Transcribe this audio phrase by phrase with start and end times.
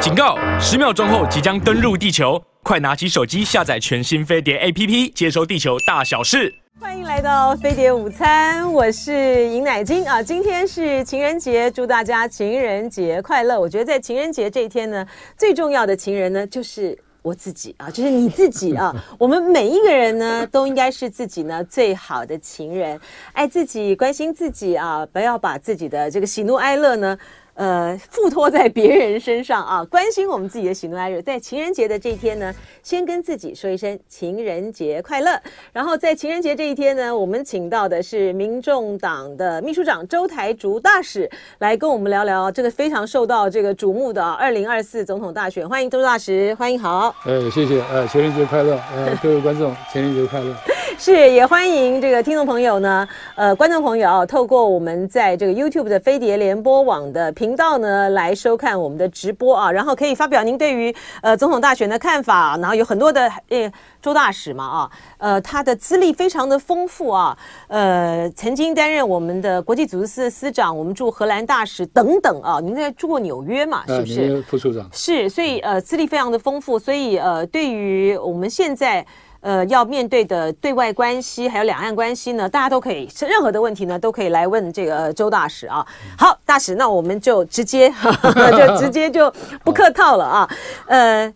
[0.00, 0.38] 警告！
[0.58, 6.54] 十秒钟后即将登陆地球，快拿起手机下载全新飞碟 APP，接收地球大小事。
[6.80, 10.22] 欢迎来到飞碟午餐，我是尹乃菁啊。
[10.22, 13.60] 今天是情人节，祝大家情人节快乐。
[13.60, 18.94] 我觉得在情人节这一天呢，最重要的情人呢，就是我自己啊，就是你自己啊。
[19.18, 22.98] 我们每一个人呢，都应该是自己呢最好的情人，
[23.34, 27.18] 爱自己，关心自己啊，不要把自己的这个喜怒哀乐呢。
[27.60, 31.20] 呃，附托在别人身上啊， 关心我们自己的喜怒哀乐。
[31.20, 32.50] 在情人节的这一天呢，
[32.82, 35.38] 先跟自己说一声情人节快乐。
[35.70, 45.68] 然后在情人节这一天呢，我们请到的是民众党的秘书长周台竹大使来跟我们聊聊这个非常受到这个瞩目的二零二四总统大选。
[45.68, 47.14] 欢迎周大使，欢迎好。
[47.26, 50.56] 哎，谢谢，呃，情人节快乐，呃，各位观众，情人节快乐。
[50.98, 63.68] 是，也欢迎这个听众朋友呢，呃，观众朋友啊，透过我们在这个 YouTube 的飞碟联播网的频道呢，来收看我们的直播啊，然后可以发表您对于呃总统大选的看法，然后有很多的诶
[64.00, 74.20] 周大使嘛啊，呃，他的资历非常的丰富啊，呃，曾经担任我们的国际组织司的司长，我们驻荷兰大使等等啊，您在住过纽约嘛，是不是？
[74.32, 79.04] 呃、副处长是，所以呃，资历非常的丰富，所以呃，对于我们现在。
[79.40, 85.86] 呃，要面对的对外关系还有两岸关系呢，大家都可以任何的问题呢，都可以来问这个周大使啊。
[86.18, 87.92] 好，大使，那我们就直接
[88.56, 89.32] 就直接就
[89.64, 90.50] 不客套了啊。
[90.86, 91.32] 呃，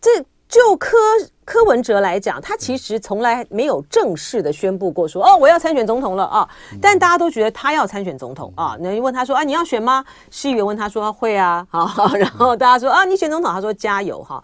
[0.00, 0.96] 这就柯
[1.44, 6.48] 柯文哲来讲，他其实从来没有正式的宣布过说哦，我要参选总统了啊。
[6.80, 8.74] 但大家都觉得他要参选总统啊。
[8.80, 10.02] 那问他说啊，你要选吗？
[10.30, 11.66] 市议员问他说会啊。
[11.70, 14.42] 好， 然后大家说啊，你选总统，他说加油哈。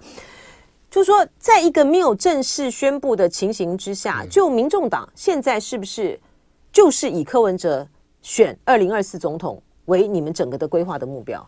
[0.94, 6.16] 就是说，在一个没有正式宣布的情形之下，就民众党现在是不是
[6.72, 7.84] 就是以柯文哲
[8.22, 11.44] 选二零二四总统为你们整个的规划的目标？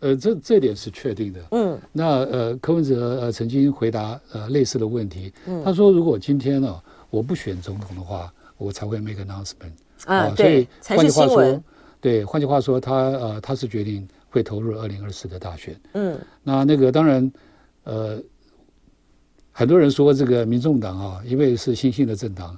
[0.00, 1.40] 呃，这这点是确定的。
[1.52, 9.70] 嗯，那呃，柯文哲呃曾经回答呃类似的问题，嗯、他说如果今天呢、哦、我不选总统的话，我才会 make announcement。
[10.06, 11.62] 啊，所以换句话说，
[12.00, 15.80] 对，换句话说，他呃他是决定会投入二零二四的大选。
[15.92, 17.32] 嗯，那那个当然
[17.84, 18.20] 呃。
[19.58, 22.56] 很多人说这个民众党啊，因为是新兴的政党，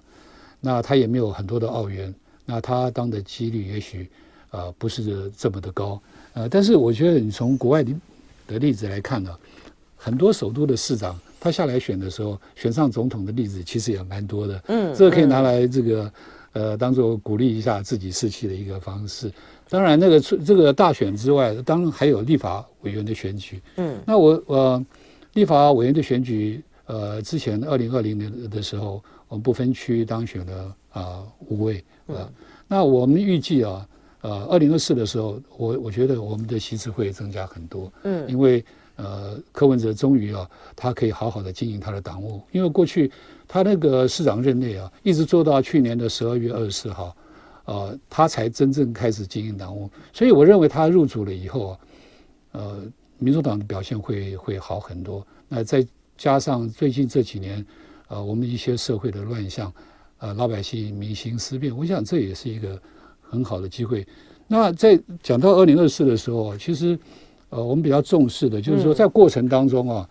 [0.61, 4.03] 那他也没有很多的澳元，那他当的几率也许
[4.50, 5.99] 啊、呃、不是这么的高，
[6.34, 7.94] 呃，但是我觉得你从国外的
[8.47, 9.34] 的例子来看呢，
[9.97, 16.12] 很多首都的市长他下来选的时候，选上总统的例子其实也蛮多的，嗯，这个可以拿来这个
[16.53, 19.33] 呃当做鼓励一下自己士气的一个方式。
[19.71, 24.84] 当然，那个这个大选之外，当然还有立法委员的选举，嗯，那我呃
[25.33, 26.62] 立法委员的选举。
[26.91, 32.28] 呃，之前二零二零年的时候，我们不分区当选了啊、呃、五位啊。
[32.67, 33.89] 那我们预计啊，
[34.23, 37.93] 呃，二零二四的时候，我我觉得我们的席次会增加很多。
[38.03, 38.65] 嗯，因为
[38.97, 42.43] 呃，柯文哲终于啊，他可以好好的经营他的党务。
[42.51, 43.09] 因为过去
[43.47, 47.17] 他那个市长任内啊，一直做到去年的十二月二十四号，
[47.67, 49.89] 呃，他才真正开始经营党务。
[50.12, 51.78] 所以我认为他入主了以后啊，
[52.51, 52.83] 呃，
[53.19, 55.25] 民主党的表现会会好很多。
[55.49, 55.87] 那在
[56.21, 57.65] 加上最近这几年，
[58.09, 59.73] 呃，我们一些社会的乱象，
[60.19, 62.79] 呃，老百姓民心思变，我想这也是一个
[63.23, 64.07] 很好的机会。
[64.47, 66.99] 那在讲到二零二四的时候，其实，
[67.49, 70.11] 呃，我们比较重视的就是说，在过程当中啊，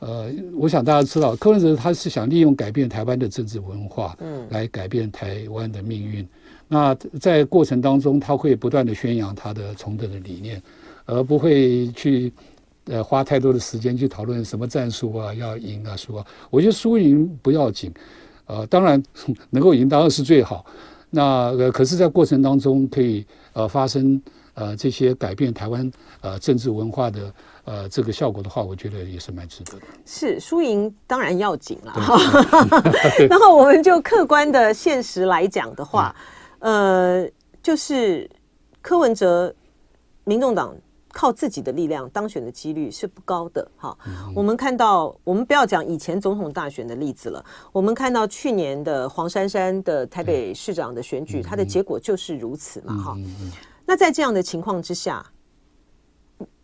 [0.00, 6.26] 呃，我想大家知道，柯文哲他是想利用改变台湾的政治文化，嗯，来改变台湾的命运。
[6.66, 10.60] 那在过程当中，他会不断的宣扬他的从政的理念，
[11.04, 12.32] 而不会去。
[12.86, 17.90] 呃，花太多的时间去讨论什么战术啊，要赢啊输啊，我觉得输赢不要紧，
[18.44, 19.02] 呃，当然
[19.48, 20.66] 能够赢当然是最好。
[21.08, 23.24] 那呃，可是，在过程当中可以
[23.54, 24.20] 呃发生
[24.52, 25.90] 呃这些改变台湾
[26.20, 27.34] 呃政治文化的
[27.64, 29.86] 呃这个效果的话，我觉得也是蛮值得的。
[30.04, 32.18] 是输赢当然要紧了哈。
[33.30, 36.14] 然后 我们就客观的现实来讲的话，
[36.58, 37.26] 呃，
[37.62, 38.28] 就是
[38.82, 39.54] 柯文哲，
[40.24, 40.76] 民众党。
[41.14, 43.96] 靠自己的力量当选的几率是不高的哈。
[44.34, 53.16] 我们看到，我们不要讲以前总统大选的例子了，我们看到去年的黄珊珊的台北市长的选举，它的结果就是如此嘛哈。
[53.86, 55.24] 那在这样的情况之下，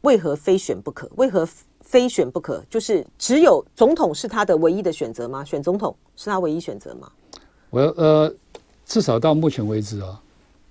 [0.01, 1.09] 为何非选不可？
[1.15, 1.49] 为何
[1.81, 2.65] 非选不可？
[2.69, 5.45] 就是只有总统是他的唯一的选择吗？
[5.45, 7.11] 选总统是他唯一选择吗？
[7.71, 8.35] 我呃，
[8.85, 10.23] 至少到目前为止啊，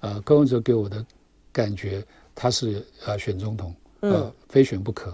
[0.01, 1.05] 呃，柯文哲给我的
[1.53, 2.05] 感觉。
[2.41, 5.13] 他是呃选总统，呃非选不可。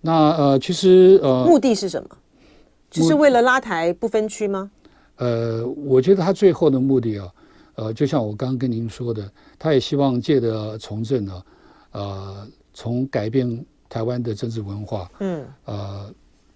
[0.00, 2.08] 那呃其实呃目的是什么？
[2.90, 4.70] 只是为了拉台不分区吗？
[5.16, 7.32] 呃，我觉得他最后的目的啊，
[7.74, 11.42] 呃，就像我刚刚跟您说的，他也希望借着从政呢，
[11.92, 16.10] 呃，从改变台湾的政治文化，嗯，呃，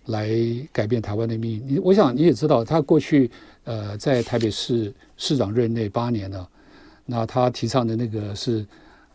[0.06, 0.30] 来
[0.72, 1.62] 改变台湾的命运。
[1.66, 3.30] 你我想你也知道，他过去
[3.64, 6.48] 呃在台北市市长任内八年了，
[7.04, 8.64] 那他提倡的那个是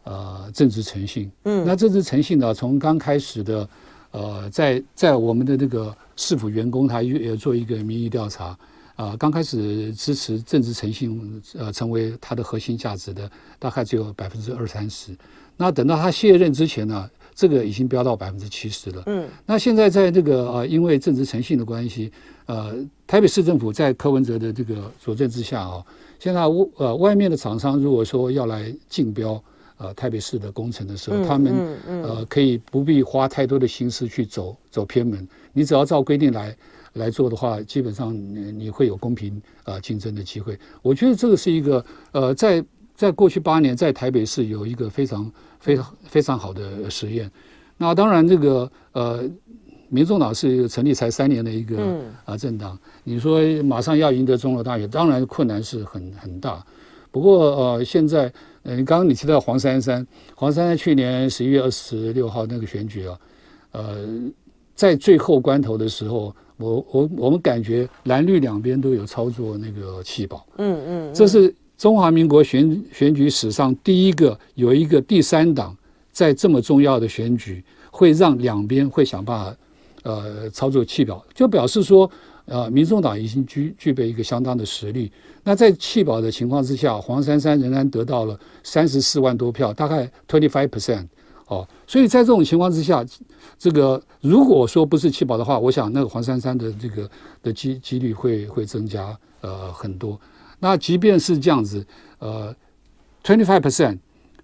[0.05, 3.69] 呃政治诚信，嗯，那政治诚信呢，从刚开始的
[4.11, 8.57] 呃在在我们的那个市府员工，他也做一个民意调查。
[8.95, 13.29] 啊、呃，刚开始支持政治诚信，呃，成为他的核心价值的，
[13.59, 15.13] 大概只有百分之二三十。
[15.57, 19.03] 那等到他卸任之前呢，这个已经飙到百分之七十了。
[19.07, 22.09] 嗯，那现在在这个呃，因为政治诚信的关系，
[22.45, 22.73] 呃，
[23.05, 25.83] 台北市政府在柯文哲的这个佐证之下啊，
[26.17, 26.43] 现在
[26.77, 29.43] 呃外面的厂商如果说要来竞标
[29.77, 36.55] 呃台北市的工程的时候，嗯、他们、呃可以不必花太多的心思去走走偏门，你只要照规定来。
[36.95, 40.57] 来做的话，基本上你你会有公平啊竞争的机会。
[40.81, 42.63] 我觉得这个是一个呃，在
[42.95, 45.29] 在过去八年在台北市有一个非常
[45.59, 47.29] 非常非常好的实验。
[47.75, 49.29] 那当然，这个呃，
[49.89, 56.65] 民众党是一个成立才三年的一个啊政党，你说马上要赢得中国大学，当然困难是很很大。
[57.11, 58.31] 不过呃，现在
[58.65, 63.19] 呃，刚刚你提到黄珊珊，黄珊珊去年十一月二十六号那个选举啊，
[63.71, 64.05] 呃，
[64.73, 66.35] 在最后关头的时候。
[66.57, 75.75] 我我我们感觉蓝绿两边都有操作那个弃保，嗯嗯，这是中华民国选选举史上第一个有一个第三党
[76.13, 77.61] 在这么重要的选举
[77.91, 79.57] 会让两边会想办法
[80.03, 82.09] 呃操作弃保，就表示说
[82.45, 85.11] 呃民众党已经具具备一个相当的实力。
[85.47, 91.07] 那在弃保的情况之下，黄珊珊仍然得到了三十四万多票，大概 twenty five percent。
[91.45, 93.05] 哦，所以在这种情况之下，
[93.59, 97.07] 这个如果说不是弃保的话，我想那个黄珊珊的这个
[97.43, 100.19] 的机几率会会增加呃很多。
[100.57, 101.85] 那即便是这样子，
[102.17, 102.51] 呃
[103.23, 103.99] ，twenty five percent，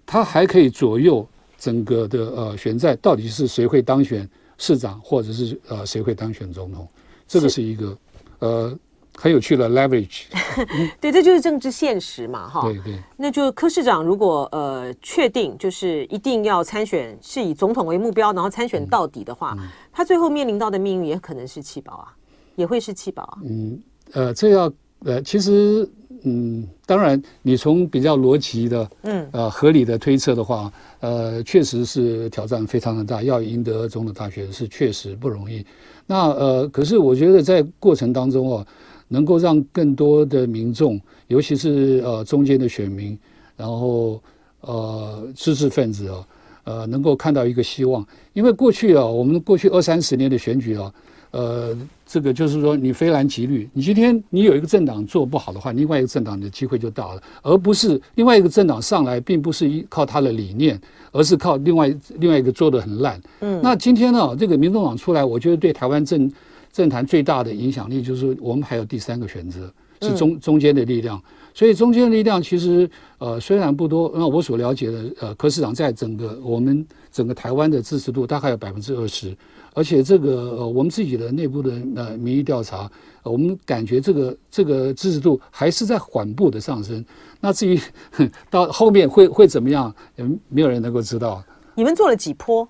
[0.06, 1.26] 它还可以左右
[1.58, 6.86] 整个的呃选战到底是谁会当选市长，或者是呃谁会当选总统，
[7.26, 7.98] 这个是一个
[8.38, 8.78] 呃。
[9.18, 10.22] 很有趣的 leverage，
[10.98, 12.62] 对，这就是政治现实嘛，哈。
[12.62, 12.98] 对对。
[13.16, 22.16] 那就柯市长如果呃确定就是一定要参选，是以总统为目标，然后参选到底的话，嗯嗯、他最后面临到的命运也可能是弃保啊，
[22.56, 23.38] 也会是弃保啊。
[23.44, 23.78] 嗯，
[24.12, 25.86] 呃，这要呃，其实
[26.24, 35.64] 嗯，当然你从比较逻辑的嗯呃合理的推测的话，呃，确实是挑战非常的大，要赢得总统大选是确实不容易。
[36.06, 38.66] 那呃，可是我觉得在过程当中哦。
[39.12, 40.98] 能够让更多的民众，
[41.28, 43.16] 尤其是呃中间的选民，
[43.56, 44.20] 然后
[44.62, 46.26] 呃知识分子啊，
[46.64, 48.04] 呃能够看到一个希望。
[48.32, 50.92] 因为过去啊，我们过去二三十年的选举啊，
[51.32, 51.76] 呃
[52.06, 60.80] 这个就是说你非蓝即绿，你今天你有一个政党做不好的话，另外一个政党的机会就大了，而不是另外一个政党上来，并不是依靠他的理念，
[61.10, 63.20] 而是靠另外另外一个做的很烂。
[63.40, 66.30] 嗯，那今天呢，这个民众党出来，我觉得对台湾政
[66.72, 71.22] 政坛最大的影响力就是我们还有第三个选择，是中中间的力量。
[71.54, 72.88] 所以中间的力量其实
[73.18, 79.36] 呃虽然不多，那我所了解的呃柯市长在整个我们整个台湾的支持度大概有百分之二十，
[79.74, 82.90] 而且这个呃我们自己的内部的呃民意调查，
[83.22, 87.04] 我们感觉这个这个支持度还是在缓步的上升。
[87.38, 87.78] 那至于
[88.48, 91.44] 到后面会会怎么样，嗯，没有人能够知道。
[91.74, 92.66] 你们做了几波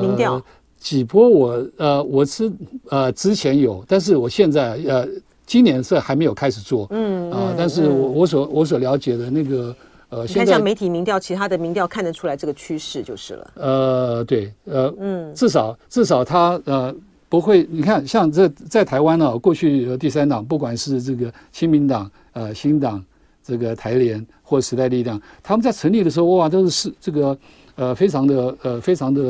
[0.00, 0.34] 民调？
[0.34, 0.44] 呃
[0.78, 2.50] 几波我呃我是
[2.88, 5.06] 呃之前有，但是我现在呃
[5.44, 9.74] 今年是还没有开始做，嗯啊、呃，但是我我所我所了解的那个
[10.08, 13.50] 呃，你看像媒体民调，其他的民调看得出来这个趋势就是了。
[13.54, 16.94] 呃，对，呃，嗯，至少至少他呃
[17.28, 23.04] 不会，你看像这在台湾呢、啊，过去第三党不管是这个亲民党、呃新党、
[23.42, 27.38] 这个台联或时代力量，他们在成立的时候哇都是是这个
[27.74, 29.22] 呃非常的呃非常的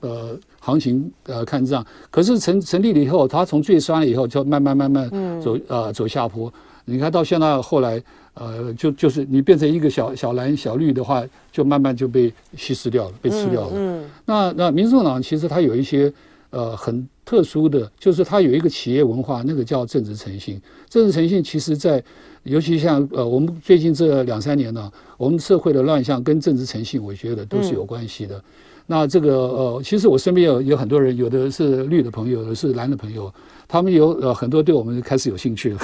[0.00, 0.38] 呃。
[0.60, 6.52] 行情呃看这样，可是成成立了以后，它从最酸了以后，就慢慢慢慢走、嗯、呃走下坡。
[6.84, 8.02] 你看到现在后来
[8.34, 13.70] 呃就就是你变成一个小小蓝小绿的话，就慢慢就被稀释掉了，被吃掉了。
[13.74, 16.12] 嗯，嗯那那民众党其实它有一些
[16.50, 20.60] 呃很特殊的，就是它有一个企业文化，那个叫政治诚信。
[20.88, 22.02] 政治诚信其实在
[22.42, 28.36] 尤其像呃我们最近这两三年呢，我们社会的乱象跟政治诚信，我觉得都是有关系的。
[28.36, 28.42] 嗯
[28.90, 33.32] 那这个呃，其实我身边有有很多人，有的是绿的朋友，有的是蓝的朋友，
[33.68, 35.80] 他们有呃很多对我们开始有兴趣了。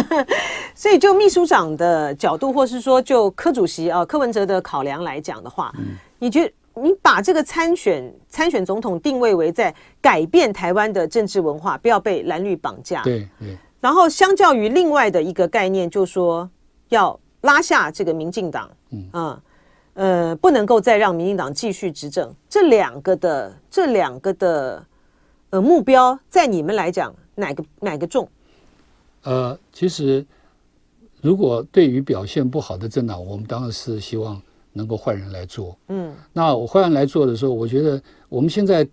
[0.76, 13.02] 所以就秘书长的角度，或是说就柯主席啊、呃、柯文哲的考量来讲的话，嗯、你觉得你把这个参选参选总统定位为在改变台湾的政治文化，不要被蓝绿绑架。
[13.02, 13.56] 对对。
[13.80, 16.46] 然后相较于另外的一个概念，就是说
[16.90, 19.08] 要拉下这个民进党，嗯。
[19.14, 19.40] 嗯
[19.96, 22.32] 呃，不能够再让民进党继续执政。
[22.50, 24.84] 这两个的这两个的
[25.48, 28.28] 呃目标，在你们来讲，哪个哪个重？
[29.22, 30.24] 呃，其实
[31.22, 34.40] 如果对于表现不好的政党，我们当然是希望
[34.74, 35.74] 能够换人来做。
[35.88, 38.86] 嗯，那我换人来做的时候，我觉得我们现在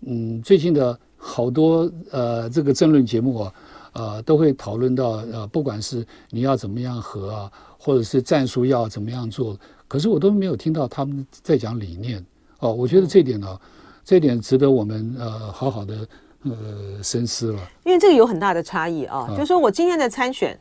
[0.00, 3.54] 嗯最近的好多呃这个政论节目啊。
[3.94, 12.24] 呃，都会讨论到呃，不管是你要怎么样和啊，或者是战术要怎么样做，可是我都没有听到他们在讲理念
[12.60, 12.72] 哦。
[12.72, 13.58] 我觉得这点呢，嗯、
[14.04, 16.08] 这点值得我们呃好好的
[16.44, 16.52] 呃
[17.02, 17.58] 深思了。
[17.84, 20.56] 因为这个有很大的差异啊，就是说我今天的参选，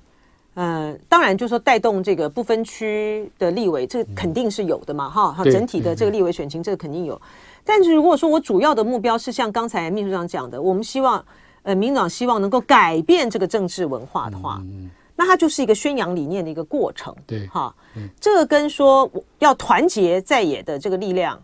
[0.55, 7.21] 嗯、呃，当然就是说带动这个不分区的立委，这肯定是有的嘛，哈、嗯，整体的这个立委选情，这个肯定有。
[7.63, 11.23] 但是如果说我主要的目标是像刚才秘书长讲的，我们希望。
[11.63, 17.13] 呃，民党希望能够改变这个政治文化的话，嗯、那它就是一个宣扬理念的一个过程。
[17.25, 21.41] 对，哈，嗯这个跟说要团结在野的这个力量，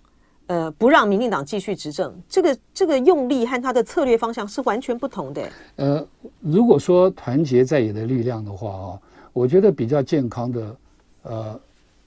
[0.48, 5.50] 呃，不让民进党继续执政，这个这个用力和它的策略方向是完全不同的。
[5.78, 6.08] 呃，
[6.40, 9.00] 如果说团结在野的力量的话啊，
[9.34, 10.76] 我觉得比较健康的
[11.24, 11.60] 呃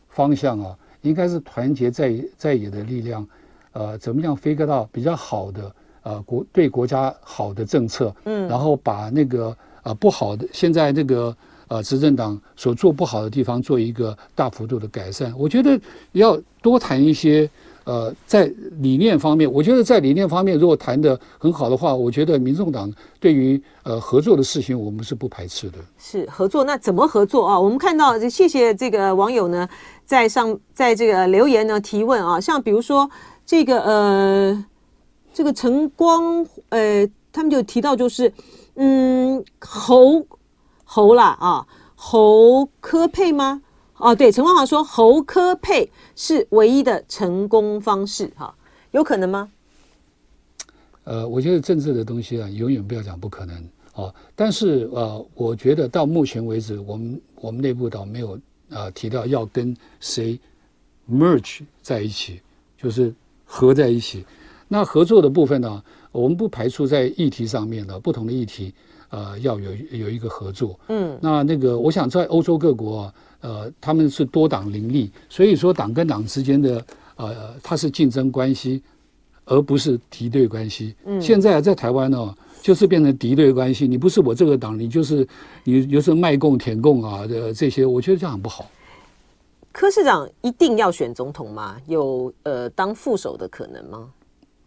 [0.08, 3.28] 方向啊，应该是团结在在野的力量，
[3.73, 5.75] 呃，怎么样飞割到比较好的。
[6.06, 11.37] 呃，国对国家好的政策，嗯，然后把那个呃不好的，现在这个
[11.68, 15.32] 呃执政党所做不好的地方做一个大幅度的改善。
[15.38, 15.78] 我觉得
[16.12, 17.49] 要多谈一些
[17.85, 25.78] 呃在理念方面，我觉得在理念方面如果谈得很好的话，我觉得民众党对于呃合作的事情，我们是不排斥的。
[25.99, 27.58] 是合作，那怎么合作啊？
[27.58, 29.68] 我们看到，谢谢这个网友呢，
[30.04, 33.11] 在上在这个留言呢提问啊，像比如说
[33.44, 34.64] 这个呃。
[35.37, 38.32] 这个陈光，呃，他们就提到，就是，
[38.76, 40.26] 嗯，侯
[40.87, 43.61] 侯啦啊，侯科配吗？
[43.99, 48.55] 哦、对，陈光华说侯科配是唯一的成功方式，哈、
[48.93, 49.50] 有可能吗？
[51.05, 53.57] 呃，我觉得政治的东西啊，永远不要讲不可能
[53.95, 54.12] 啊。
[54.35, 58.38] 但是呃，我觉得到目前为止，我们我们内部倒没有
[58.71, 60.38] 啊、提到要跟谁
[61.11, 62.43] merge 在一起，
[62.76, 63.14] 就是
[63.45, 64.25] 合在一起。
[64.69, 68.75] 那合作的部分呢，我们不排除在议题上面的不同的议题，
[69.10, 70.78] 呃，要有有一个合作。
[70.88, 76.84] 嗯，那那个，我想在欧洲各国啊，呃，他们是多党林立，所以说党跟党之间的
[77.16, 78.82] 呃，它是竞争关系，
[79.44, 80.94] 而不是敌对关系。
[81.04, 85.26] 嗯，现在在台湾呢，就是变成敌对关系，你不是我这个党，你就是
[85.64, 88.68] 你就是卖共舔共啊的这些，我觉得这样很不好。
[89.72, 91.76] 柯市长一定要选总统吗？
[91.86, 94.08] 有呃当副手的可能吗？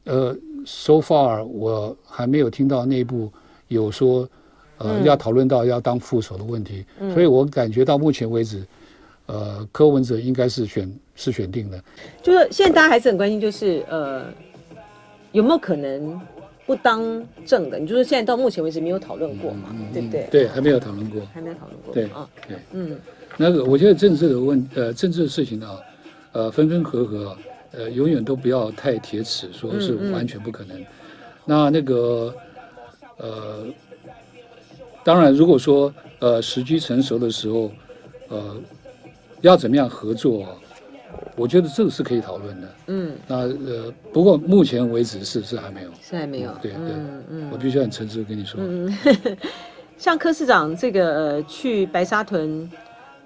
[0.05, 3.31] 呃，so far 我还没有听到内部
[3.69, 4.27] 有说，
[4.77, 8.61] 呃，嗯、要讨论到要当副手的问题，嗯、所以我感觉到目前为止，
[9.27, 11.81] 呃，柯文哲应该是选是选定的。
[12.21, 14.25] 就是现在大家还是很关心，就是呃，
[15.31, 16.19] 有没有可能
[16.65, 17.01] 不当
[17.45, 17.79] 正的？
[17.79, 20.27] 你就是现在到目前为止没有讨论过嘛，嗯、对不对？
[20.29, 21.93] 对，还没有讨论过，还没有讨论过。
[21.93, 22.97] 对啊，对，嗯，
[23.37, 25.79] 那个我觉得政治的问，呃，政治的事情啊，
[26.33, 27.37] 呃，分分合合。
[27.71, 30.75] 呃，永远都不要太铁齿，说是完全不可能。
[30.75, 30.87] 嗯嗯、
[31.45, 32.33] 那那个，
[33.19, 33.65] 呃，
[35.03, 37.71] 当然，如果说呃时机成熟的时候，
[38.29, 38.55] 呃，
[39.41, 40.47] 要怎么样合作，
[41.35, 42.67] 我觉得这个是可以讨论的。
[42.87, 43.15] 嗯。
[43.27, 46.51] 那呃，不过目前为止是是还没有，是还没有。
[46.61, 48.59] 对、嗯、对，嗯，嗯我必须很诚实的跟你说。
[48.63, 48.97] 嗯，
[49.97, 52.69] 像柯市长这个、呃、去白沙屯。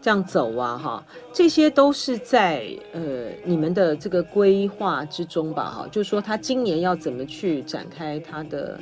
[0.03, 8.77] 这样走啊，哈，这些都是在呃你们的这个规划之中吧，哈，就是说他今年要怎么去展开他的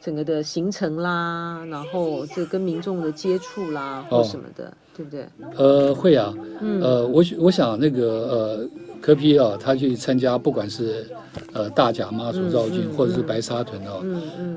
[0.00, 5.26] 整个的行程啦，然后这跟民众的接触啦，或什么的，哦、对不对？
[5.56, 8.68] 呃，会啊，嗯，呃，我我想那个呃。
[9.02, 11.06] 柯皮啊，他去参加，不管是
[11.54, 14.04] 呃大甲妈祖绕境，或者是白沙屯哦，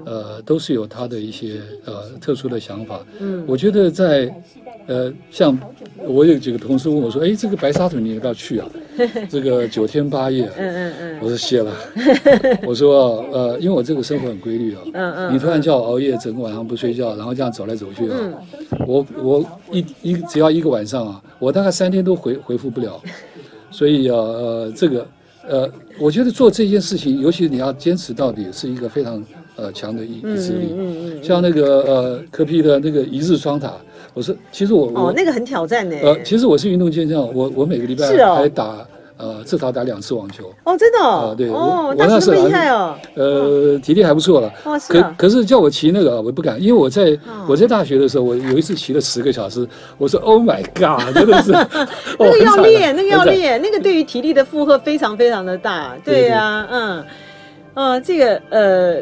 [0.04, 3.00] 呃，都是有他的一些呃特殊的想法。
[3.22, 4.30] 嗯，我觉得在
[4.88, 5.58] 呃，像
[6.06, 8.68] 我有几个同事问我说，哎，这个白沙屯你要不要去啊？
[9.30, 11.72] 这个九天八夜，嗯嗯嗯，我说谢了。
[12.68, 18.18] 我说呃，因为我这个生活很规律啊，嗯嗯，你突然叫我熬夜，整个晚上不睡觉，然后这样走来走去啊，
[18.86, 23.02] 我我一一只要一个晚上啊，我大概三天都回回复不了。
[23.72, 25.08] 所以啊，呃，这个，
[25.48, 25.68] 呃，
[26.00, 29.24] 我觉得做这件事情，尤其你要坚持到底，是一个非常
[29.56, 30.68] 呃强的意意志力。
[30.72, 31.24] 嗯嗯嗯。
[31.24, 33.74] 像那个呃，科比的那个一日双塔，
[34.14, 35.96] 我说，其实我哦，那个很挑战呢。
[36.04, 38.06] 呃，其实我是运动健将，我我每个礼拜
[38.36, 38.76] 还打
[39.18, 40.52] 呃，至少打两次网球。
[40.66, 44.54] 哦，真的哦，呃、对，哦，我那时厉害哦，呃，体力还不错了。
[44.66, 44.94] 哦，是。
[44.94, 47.18] 可可是叫我骑那个，我不敢，因为我在
[47.48, 49.68] 我在大学的时候，我有一次骑了十个小时，
[49.98, 51.52] 我说 Oh my God，真的是。
[52.20, 55.96] 那个要练，那个要练，那个对于体力的负荷非常非常的大。
[56.04, 57.04] 对呀，嗯，
[57.74, 58.98] 呃，这个呃，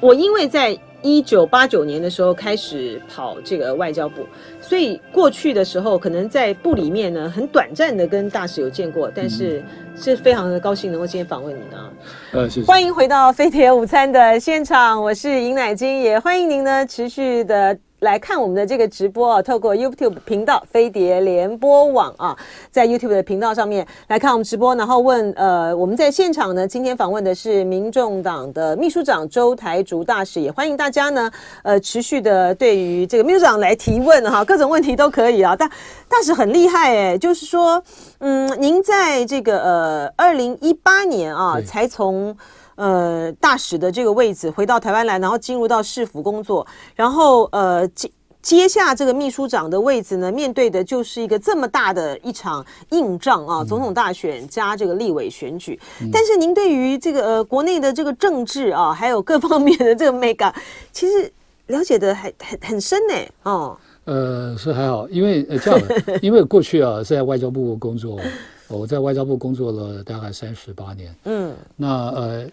[0.00, 0.78] 我因为在。
[1.02, 4.26] 一九八九年的时候开始跑这个外交部，
[4.60, 9.62] 所以过去的时候可能在部里面呢，很短暂的跟大使有见过，但是
[9.96, 11.90] 是非常的高兴能够今天访问你呢。
[12.32, 12.66] 呃，谢谢。
[12.66, 17.78] 欢迎回到飞碟午餐的现场，我是尹乃金，也欢迎您呢持续的。
[18.00, 22.36] 来看我们的这个直播啊，透过 YouTube 频道飞碟联播网啊，
[22.70, 31.30] 在 YouTube 的频道上面来看我们直播，然后问呃，我们在现场呢，今天访问的是民众党的秘书长周台竹大使，也欢迎大家呢，
[31.64, 35.56] 呃，持续的对于这个秘书长来提问哈，各种问题都可以啊。
[35.56, 35.68] 但
[36.08, 37.82] 大使很厉害哎，就是说，
[38.18, 42.36] 嗯，您在这个呃二零一八年啊，才从。
[42.78, 48.08] 呃，大使的这个位置回到台湾来，然后进入到市府工作，然后呃接
[48.40, 55.78] 接下这个秘书长的位置呢，面对的就是一个这么大的一场硬仗啊，总统大选加这个立委选举。
[56.00, 60.54] 嗯、但是您对于这个呃国内的这个政治啊，还有各方面的这个 mega，
[60.92, 61.30] 其实
[61.66, 63.14] 了解的还很很深呢。
[63.42, 68.20] 哦，呃，是还好，因为呃这样的， 因为过去啊是在外交部工作，
[68.68, 71.12] 我在外交部工作了大概三十八年。
[71.24, 72.46] 嗯，那呃。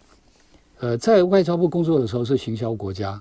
[0.79, 3.19] 呃，在外交部工作的时候是行销国家，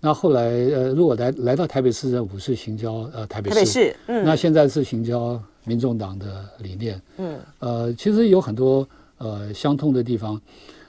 [0.00, 8.86] 那后来呃，如果来来到台北市政府是行销呃台北市，台北市，嗯，那现在是行销民众党的理念，嗯，呃，其实有很多
[9.18, 10.40] 呃相通的地方。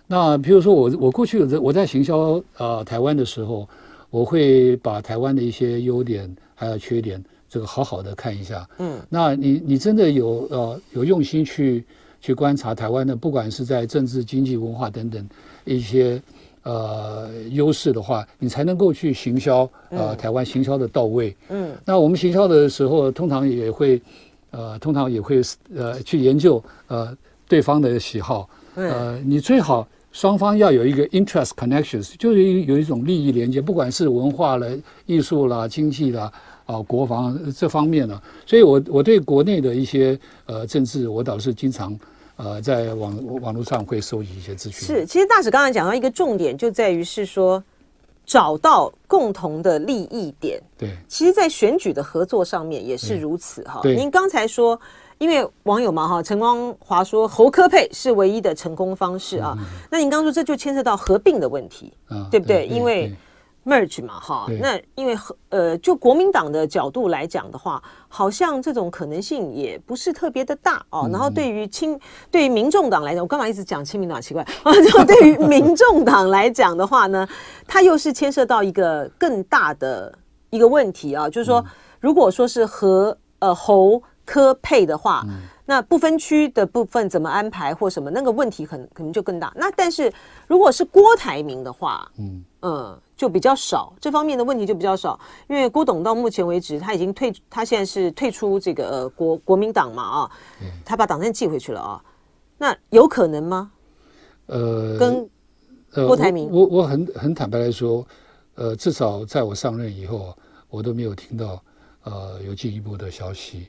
[0.07, 3.67] 那比如说我我过去我在我在行销呃台湾的时候，
[4.09, 11.83] 我会把台湾的一些优点还有缺点这个好好的看一下，嗯，那你你真的有呃有用心去
[12.19, 15.27] 去观察台湾的，不管是在政治、经济、文化等等。
[15.67, 16.21] 一些
[16.63, 21.35] 呃优势的话，你才能够去行销呃台湾行销的到位。
[21.49, 24.01] 嗯，那我们行销的时候，通常也会
[24.51, 25.41] 呃通常也会
[25.75, 27.15] 呃去研究呃
[27.47, 28.49] 对方的喜好。
[28.75, 34.67] 呃，你最好双方要有一个 interest connections，就是有一种利益连接，不管是文化了、
[35.05, 36.23] 艺术啦、经济啦
[36.65, 38.21] 啊、呃、国防这方面呢。
[38.45, 41.97] 所以我我对国内的一些呃政治，我倒是经常。
[42.37, 44.87] 呃，在网网络上会收集一些资讯。
[44.87, 47.61] 是，其实大使刚才讲到一个重点，就在于是说
[48.25, 50.61] 找到共同的利益点。
[50.77, 53.81] 对，其实，在选举的合作上面也是如此哈。
[53.83, 54.79] 您刚才说，
[55.17, 59.57] 因为网友嘛哈，陈光华说侯科佩是唯一的成功方式啊。
[59.89, 61.91] 那您刚说这就牵涉到合并的问题，
[62.29, 62.67] 对不对？
[62.67, 63.11] 因为
[63.67, 71.01] merge 嘛，哈，那因为和呃，就国民党的角度来讲的话，好像这种可能性也不是特别的大哦。
[71.03, 71.99] 嗯、然后对于亲，
[72.31, 74.21] 对于民众党来讲，我干嘛一直讲亲民党？
[74.21, 77.27] 奇怪， 就对于民众党来讲的话呢，
[77.67, 80.17] 它又是牵涉到一个更大的
[80.49, 81.61] 一个问题啊，就是说，
[81.99, 89.51] 如果说是和呃侯科配的话，嗯、那不分区的部分怎么安排或什么，那个问题可能可能就更大。
[89.57, 90.09] 那但是
[90.47, 92.71] 如果是郭台铭的话，嗯嗯。
[92.73, 100.31] 呃就比较少，这方面的问题就比较少，因为郭董到目前为止他已经退，他现在是退出这个、呃、国国民党嘛啊，
[100.85, 102.03] 他把党证寄回去了啊，
[102.59, 103.71] 那有可能吗？
[104.45, 105.29] 呃，跟
[106.07, 108.05] 郭台铭，我，我很很坦白来说，
[108.53, 110.37] 呃，至少在我上任以后，
[110.69, 111.61] 我都没有听到
[112.03, 113.67] 呃有进一步的消息。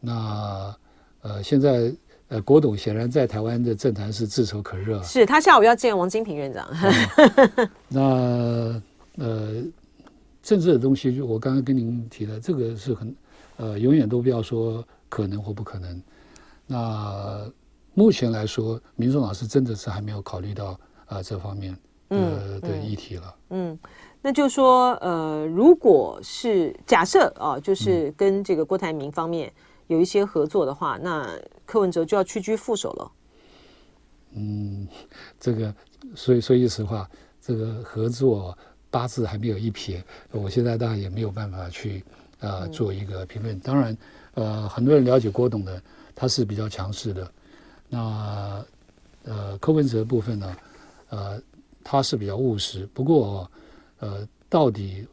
[0.00, 0.74] 那
[1.22, 1.92] 呃现在。
[2.28, 5.00] 呃，郭董显然在台湾的政坛是炙手可热。
[5.02, 6.68] 是他下午要见王金平院长。
[7.94, 8.82] 嗯、
[9.16, 9.62] 那呃，
[10.42, 13.16] 政治的东西，就我刚刚跟您提的，这个是很
[13.58, 16.02] 呃，永远都不要说可能或不可能。
[16.66, 17.48] 那
[17.94, 20.66] 目前来说，民众党是真的是还没有考虑到
[21.06, 21.72] 啊、呃、这方面
[22.08, 22.18] 呃
[22.54, 23.34] 嗯的议题了。
[23.50, 23.78] 嗯，
[24.20, 29.52] 那就说呃，如果是假设啊、呃，就是跟这个郭台铭方面。
[29.88, 31.30] 有一些合作的话，那
[31.66, 33.12] 柯文哲就要屈居副手了。
[34.32, 34.86] 嗯，
[35.40, 35.74] 这个，
[36.14, 38.56] 所以说句实话，这个合作
[38.90, 42.04] 八字还没有一撇，我现在当然也没有办法去
[42.40, 43.58] 呃做一个评论。
[43.60, 43.96] 当然，
[44.34, 45.82] 呃，很多人了解郭董的，
[46.14, 47.32] 他是比较强势的。
[47.88, 48.64] 那
[49.24, 50.56] 呃，柯文哲部分呢，
[51.08, 51.42] 呃，
[51.82, 52.86] 他是比较务实。
[52.92, 53.50] 不过，
[53.98, 55.06] 呃，到底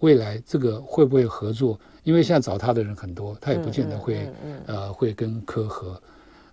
[0.00, 1.78] 未来这个会不会合作？
[2.08, 4.32] 因为现在找他的人很多，他也不见得会、
[4.64, 6.00] 呃会跟科合。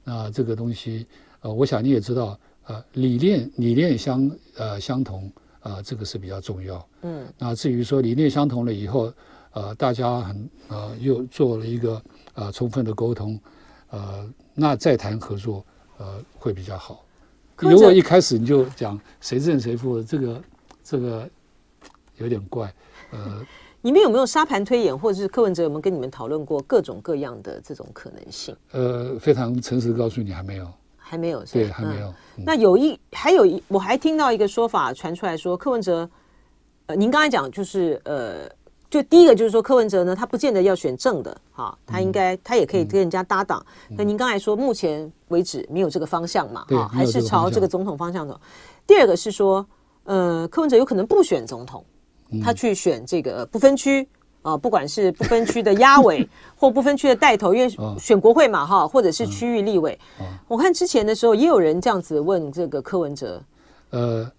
[0.04, 1.08] 那这个东西
[1.40, 6.86] 呃，我想你也知道，呃，理念理念相呃相同啊、呃，这个是比较重要。
[7.04, 7.26] 嗯。
[7.38, 9.14] 那至于说理念相同了以后，
[9.54, 13.40] 呃，大家很呃又做了一个呃充分的沟通，
[13.92, 15.66] 呃，那再谈合作
[16.00, 17.06] 呃会比较好。
[17.60, 20.42] 如果一开始你就讲谁胜谁负，这个
[20.84, 21.30] 这个
[22.18, 22.74] 有点怪。
[23.12, 23.42] 呃，
[23.86, 28.58] 你们有没有沙盘推演，或者是柯文哲有没有跟你们讨论过各种各样的这种可能性？
[28.72, 30.68] 呃，非常诚实告诉你，还没有，
[30.98, 32.08] 还没有，对，还没有。
[32.36, 36.10] 嗯、那有一还有一，我还听到一个说法传出来说，柯文哲，
[36.88, 38.50] 呃，您刚才讲就是呃。
[38.88, 43.64] 就第一个就是说，柯文哲呢，他不见得要选正的，哈，他应该他也可以跟人家搭档。
[43.90, 48.40] 那、嗯、您刚才说，目前为止没有这个方向嘛，哈，还是朝这个总统方向走。
[48.88, 49.66] 第二个是说，
[50.06, 51.84] 呃，柯文哲有可能不选总统，
[52.42, 54.02] 他去选这个不分区
[54.42, 59.98] 啊、呃，不管是不分区的压委 或不分区的带头，因为选国会嘛，哈，或者是区域立委。
[60.48, 63.42] 我看之前的时候也有人这样子问这个柯文哲，
[63.92, 64.32] 呃。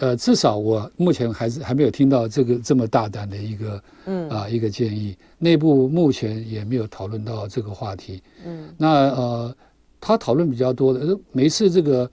[0.00, 5.16] 呃，至少我目前还是还没有听到这个这么大胆的一个，嗯啊一个建议。
[5.38, 8.20] 内部目前也没有讨论到这个话题。
[8.44, 9.54] 嗯，那呃，
[10.00, 12.10] 他讨论比较多的，每一次这个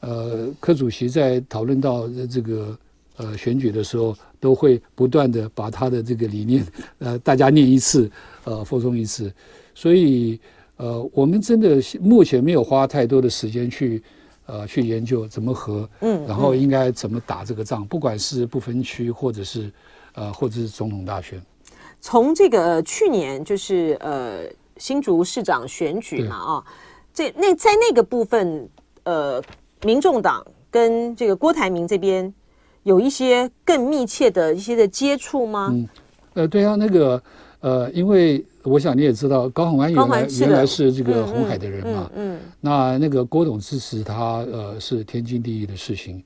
[0.00, 2.76] 呃柯主席在讨论到这个
[3.18, 6.66] 呃选举的时候，都会不断的把他的这个理念
[6.98, 8.10] 呃大家念一次，
[8.44, 9.30] 呃复诵一次。
[9.74, 10.40] 所以
[10.76, 14.02] 呃，我们真的目前没有花太多的时间去。
[14.50, 19.70] 呃，去研究怎么和，嗯，然后应该怎么打这个仗，不管是不分区，或者是，
[20.14, 21.38] 呃，或者是总统大选。
[22.00, 24.44] 从这个、呃、去年就是呃
[24.78, 26.64] 新竹市长选举嘛，啊、哦，
[27.12, 28.66] 这那在那个部分，
[29.02, 29.42] 呃，
[29.82, 32.32] 民众党跟这个郭台铭这边
[32.82, 35.68] 有一些更密切的一些的接触吗？
[35.72, 35.88] 嗯，
[36.34, 37.22] 呃，对啊，那个。
[37.60, 46.22] 呃，因为我想你也知道，高虹安原来原来是这个红海的人嘛，嗯，嗯嗯那那个郭董支持他，呃，是天经地义的事情。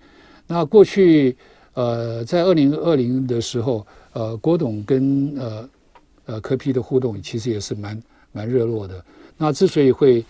[0.46, 1.34] 那过去，
[1.72, 5.68] 呃，在二零二零的时候，呃，郭董跟呃
[6.26, 9.02] 呃柯批的互动其实也是蛮蛮热络的。
[9.38, 10.22] 那之所以会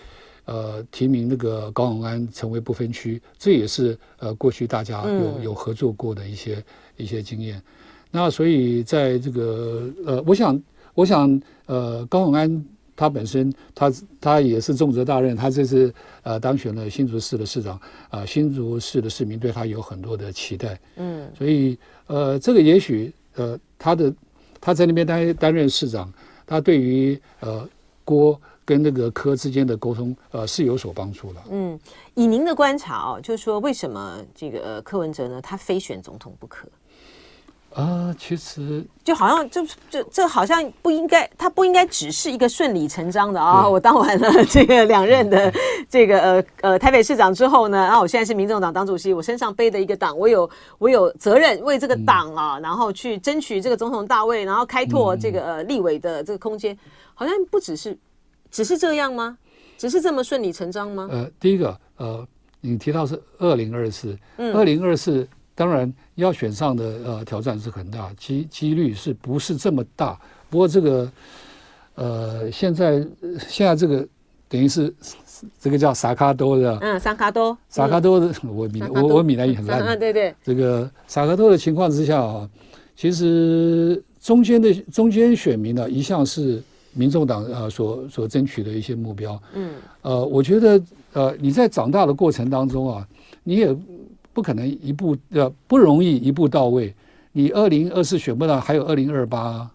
[0.44, 6.64] 呃提名那个高永安成为不分区，这也是呃过去大家有有合作过的一些
[6.96, 7.62] 一些经验。
[8.10, 10.62] 那所以在这个呃，我想。
[10.94, 15.90] 我想，呃，高永安他本身，他他也是重责大任，他这次
[16.22, 17.76] 呃当选了新竹市的市长，
[18.10, 21.78] 啊、呃，新竹市的市民对他有很多的期待，嗯，所以
[22.08, 24.12] 呃，这个也许呃，他的
[24.60, 26.12] 他在那边担担任市长，
[26.44, 27.66] 他对于呃
[28.04, 31.40] 郭跟那个科之间的沟通，呃，是有所帮助的。
[31.50, 31.78] 嗯，
[32.14, 36.68] 以您的观察哦，就是说为什么这个、呃、柯文哲呢，他非选总统不可？
[37.74, 43.70] 啊，其实就好像就就这好像不应该，他不应该只是一个顺理成章的啊、哦！
[43.70, 45.50] 我当完了这个两任的
[45.88, 56.76] 这个呃呃台北市长之后呢，然、啊、后我现在是民众党党主席，我身上背的一个党，我有我有责任为这个党啊，嗯、然后去争取这个总统大位，然后开拓这个呃立委的这个空间，
[57.14, 57.96] 好像不只是
[58.52, 59.36] 只是这样吗？
[59.76, 61.08] 只是这么顺理成章吗？
[61.10, 62.24] 呃，第一个呃，
[62.60, 65.26] 你提到是二零二四，二零二四。
[65.54, 70.18] 当然，要选上的呃挑战是很大，机几率是不是这么大？
[70.48, 71.12] 不过这个
[71.94, 73.06] 呃，现在
[73.48, 74.06] 现在这个
[74.48, 74.92] 等于是
[75.60, 82.48] 这个叫萨卡多的，嗯，萨卡多，萨卡多的， 我闽我我闽南语很烂，嗯，对对，这个萨卡多的情况之下啊，
[82.96, 86.62] 其实中间的中间选民呢，一向是
[86.92, 89.70] 民众党呃所所争取的一些目标，嗯，
[90.02, 93.08] 呃，我觉得呃你在长大的过程当中啊，
[93.42, 93.76] 你也。
[94.34, 96.94] 不可能一步呃不容易一步到位。
[97.32, 99.70] 你二零二四选不到，还有二零二八，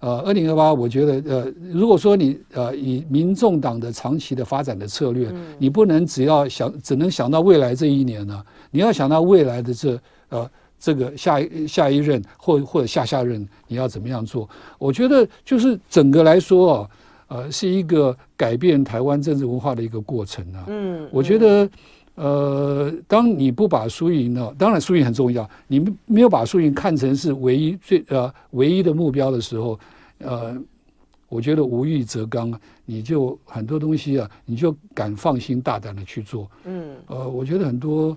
[0.00, 14.48] 呃，二零二八，我觉得呃，如果说你呃以民众党的长期的发展的策略，嗯、你不能只要想只能想到未来这一年呢，你要想到未来的这呃这个下一下一任或或者下下任你要怎么样做？
[14.78, 16.90] 我觉得就是整个来说啊，
[17.28, 20.64] 呃，是一个改变台湾政治文化的一个过程啊。
[20.68, 21.68] 嗯，我觉得。
[22.20, 25.48] 呃，当你不把输赢呢，当然输赢很重要。
[25.68, 29.78] 你没有把输赢看成是唯一最呃唯一的目标的时候，
[30.18, 30.60] 呃，
[31.28, 32.52] 我觉得无欲则刚，
[32.84, 36.50] 你就很多东西啊，你就敢放心大胆的去做。
[36.64, 38.16] 嗯，呃，我觉得很多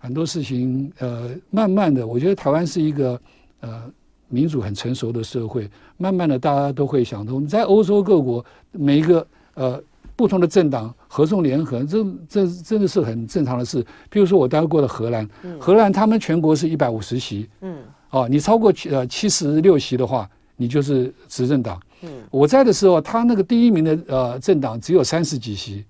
[0.00, 3.20] 很多事情，呃，慢慢的，我觉得台湾是一个
[3.60, 3.84] 呃
[4.26, 7.46] 民主很成熟的社会，慢慢的大家都会想通。
[7.46, 9.80] 在欧洲各国，每一个呃。
[10.16, 13.82] 不同的政党合纵连横，这这真的是很正常的事。
[14.10, 15.26] 比如说我待过的荷兰，
[15.58, 17.78] 荷兰他们全国是一百五十席，嗯，
[18.10, 21.80] 哦，你超过呃七十六席的话，你就是执政党。
[22.02, 25.86] 嗯，我在的时候，他那个第一名的呃政党只有三十几席，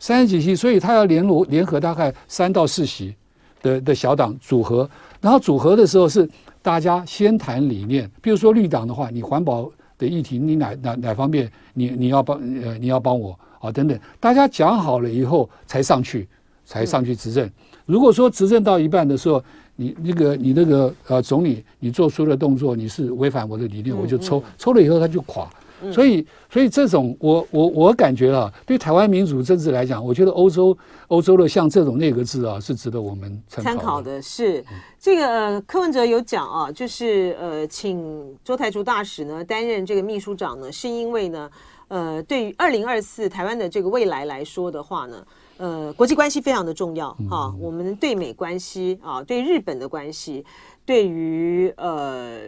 [0.00, 3.14] 三十几席，所以他要联络联合大概三到四席
[3.62, 4.88] 的的小党组合，
[5.20, 6.28] 然后组合的时候是
[6.62, 8.10] 大家先谈理念。
[8.20, 13.38] 比如说绿党的话，你环保的议题，你哪哪哪方面你你要帮呃你要帮我。
[13.60, 16.26] 啊等等，大家讲好了以后才上去，
[16.64, 17.46] 才上去执政。
[17.84, 19.44] 如果说执政到一半的时候，
[19.76, 25.46] 你那个你那个呃总理你做出的动作你是违反我的理念，我就抽抽了以后他就垮。
[25.92, 30.76] 所以，所以这种我我我感觉啊，对台湾民主政治来讲，我觉得欧洲
[31.08, 34.20] 欧洲的像这种内阁制啊，是值得我们参考的。
[34.20, 34.64] 是
[34.98, 41.50] 这个呃，柯文哲有讲啊，就是呃，请周台竹大使呢担任这个秘书长呢，是因为呢，
[41.88, 50.44] 呃，对于二零二四台湾的这个未来来说的话呢，呃，国际关系非常的重要哈，我们对美关系啊，对日本的关系，
[50.84, 52.40] 对于呃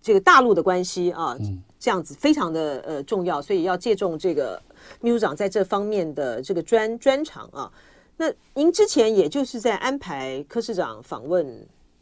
[0.00, 1.36] 这个大陆的关系啊。
[1.78, 4.60] 这样子非常的呃重要，所以要借重这个
[5.00, 7.70] 秘书长在这方面的这个专专长啊。
[8.16, 11.46] 那您之前也就是在安排柯市长访问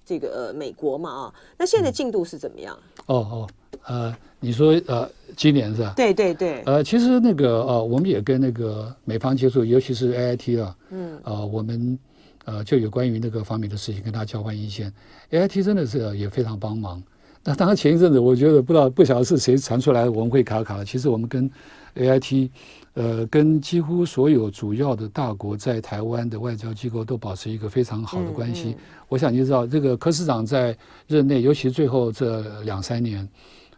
[0.05, 1.35] 这个呃美国嘛啊？
[1.59, 2.79] 那现在进度是怎么样？
[3.07, 3.49] 哦哦
[3.85, 5.93] 呃，你说呃今年是吧？
[5.95, 6.63] 对对对。
[6.63, 11.99] 呃，其实那个呃我们也跟那个美方接触，尤其是 AIT 啊，嗯呃我们
[12.47, 14.91] 呃就有关于那个方面的事情跟他交换意见
[15.31, 17.03] ，AIT 真的是也非常帮忙。
[17.49, 20.85] 那当然，前一阵子我觉得不知道不晓得是谁传出来的文会卡卡。
[20.85, 21.49] 其实我们跟
[21.95, 22.51] AIT，
[22.95, 28.75] 呃，跟几乎所有主要的大国在台湾的外交机构都保持一个非常好的关系。
[29.09, 33.27] 我想你知道，这个柯市长在任内，尤其最后这两三年，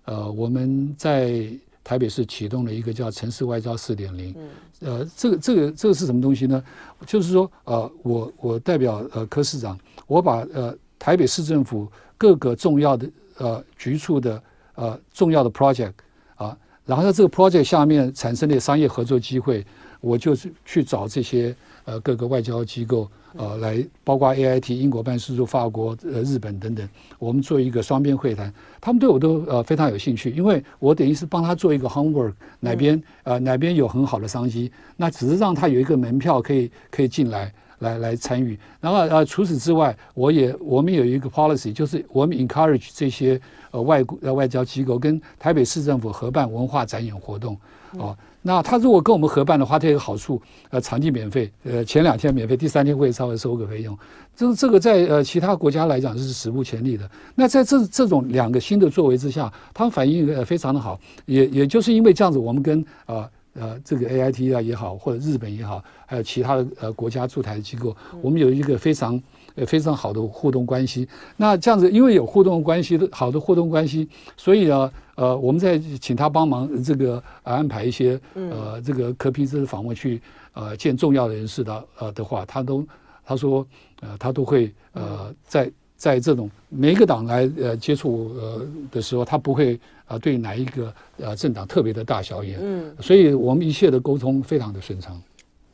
[0.07, 1.46] 呃，我们在
[1.85, 4.35] 台北市启动了一个叫“城市外交四点零”。
[4.81, 6.64] 呃，这个这个这个是什么东西呢？
[7.04, 13.07] 就是说，呃，我我代表呃柯市长，我把呃台北市政府各个重要的。
[13.38, 14.42] 呃，局处的
[14.74, 15.92] 呃重要的 project
[16.35, 19.64] 啊，然后在这个 project 下面产生的商业合作机会，
[20.01, 37.53] 我就是去找这些呃各个外交机构呃来，包括 AIT 英国办事处、法国、呃日本等等，我们做一个双边会谈，他们对我都呃非常有兴趣，因为我等于是帮他做一个 homework，哪边呃哪边有很好的商机，那只是让他有一个门票可以可以进来。
[37.79, 47.57] 来来参与，然后呃，除此之外，我也我们有一个 policy，就是我们 encourage 这些呃外呃外交机构跟台北市政府合办文化展演活动，
[47.93, 53.97] 哦，那他如果跟我们合办的话，他有个好处，呃，场地免费，呃，前两天免费，第三天会稍微收个费用，
[54.35, 57.09] 这这个在呃其他国家来讲是史无前例的。
[57.35, 63.14] 那在这这种两个新的作为之下，他们反应呃非常的好，也也就是因为这样子，我们跟啊。
[63.17, 69.21] 呃呃，这个 A I T 啊也好，或者日本也好，还有其他的呃国家驻台的机构，我们有一个非常
[69.57, 71.09] 呃非常好的互动关系。
[71.37, 82.87] 那这样子，因为有互动关系的好的互动关系，所以呢，呃，我们在请他帮忙这个安排一些呃这个柯 P 这的访问去呃见重要的人士的呃的话，他都
[83.25, 83.66] 他说
[84.01, 85.71] 呃他都会呃在。
[85.99, 95.21] 在这种每一个党来呃接触呃的时候，他不会啊对哪一个呃政党特别的大小眼，嗯，所以我们一切的沟通非常的顺畅。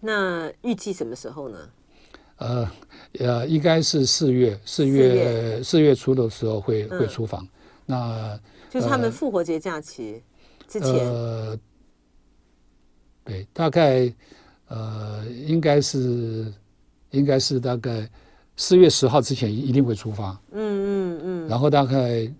[0.00, 1.58] 那预计什么时候呢？
[2.38, 2.70] 呃
[3.18, 7.46] 呃，应该是四月四月四月初的时候会会出访。
[7.84, 10.22] 那就是他们复活节假期
[10.66, 11.06] 之前。
[11.06, 11.58] 呃，
[13.24, 14.10] 对，大概
[14.68, 16.50] 呃应该是
[17.10, 18.08] 应该是大概。
[18.56, 22.30] 四月十号之前一定会出发，嗯嗯嗯，然后大概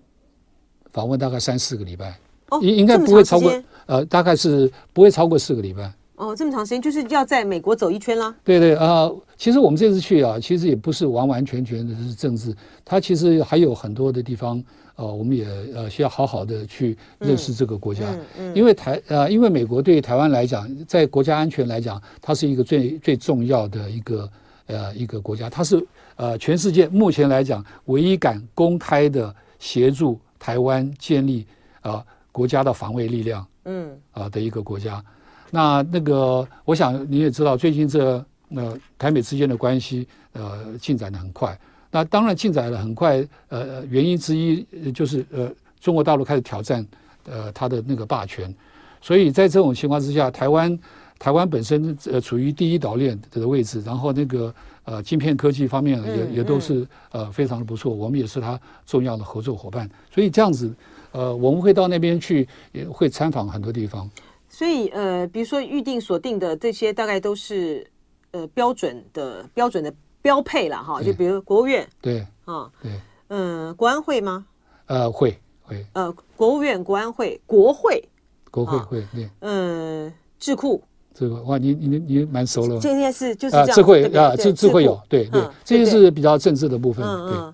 [0.91, 2.17] 访问大概三四个礼拜，
[2.49, 3.51] 哦，应应该不会超过，
[3.85, 5.91] 呃，大概是不会超过四个礼拜。
[6.15, 8.33] 哦，这么长时间就是要在美国走一圈啦。
[8.45, 14.63] 对对啊，呃，其实我们这次去啊，其实也不是完完全全的是政治，它其实还有很多的地方，
[14.95, 24.29] 呃，我们也呃需要好好的去认识这个国家，嗯嗯嗯，因为台呃，因为美国对台湾来讲，在国家安全来讲，它是一个最最重要的一个
[24.67, 25.85] 呃一个国家，它是。
[26.17, 31.45] 呃，全世界目前来讲，唯一敢公开的协助台湾建立
[31.81, 35.03] 啊、呃、国家的防卫力量，嗯啊、呃、的一个国家。
[35.51, 38.23] 那那个，我想你也知道，最近这
[38.55, 41.57] 呃台美之间的关系呃进展的很快。
[41.91, 45.51] 那当然进展的很快，呃原因之一就是呃
[45.81, 46.85] 中国大陆开始挑战
[47.25, 48.53] 呃它的那个霸权。
[49.01, 50.79] 所以在这种情况之下，台湾
[51.19, 54.53] 台湾本身呃处于第一岛链的位置，然后那个。
[54.85, 60.73] 呃，晶片科技方面也也都是呃非常的不错，我们也是他重要的合作伙伴，所以这样子，
[61.11, 64.09] 呃，我们会到那边去，也会参访很多地方。
[64.47, 67.85] 所以呃，比如说预定锁定的这些，大概都是
[68.31, 72.25] 呃标准的标准的标配了哈，就比如国务院对。
[72.45, 72.91] 啊对，
[73.29, 74.45] 嗯，国安会吗？
[74.85, 75.83] 呃，会会。
[75.93, 78.07] 呃，国务院、国安会、国会、
[78.51, 80.83] 国会会对，嗯，智库。
[81.17, 82.77] 这个哇，你你你蛮熟了。
[82.77, 83.67] 这件事就是这样。
[83.73, 87.05] 智慧啊，智智慧有对对，这些是比较政治的部分。
[87.07, 87.53] 嗯嗯。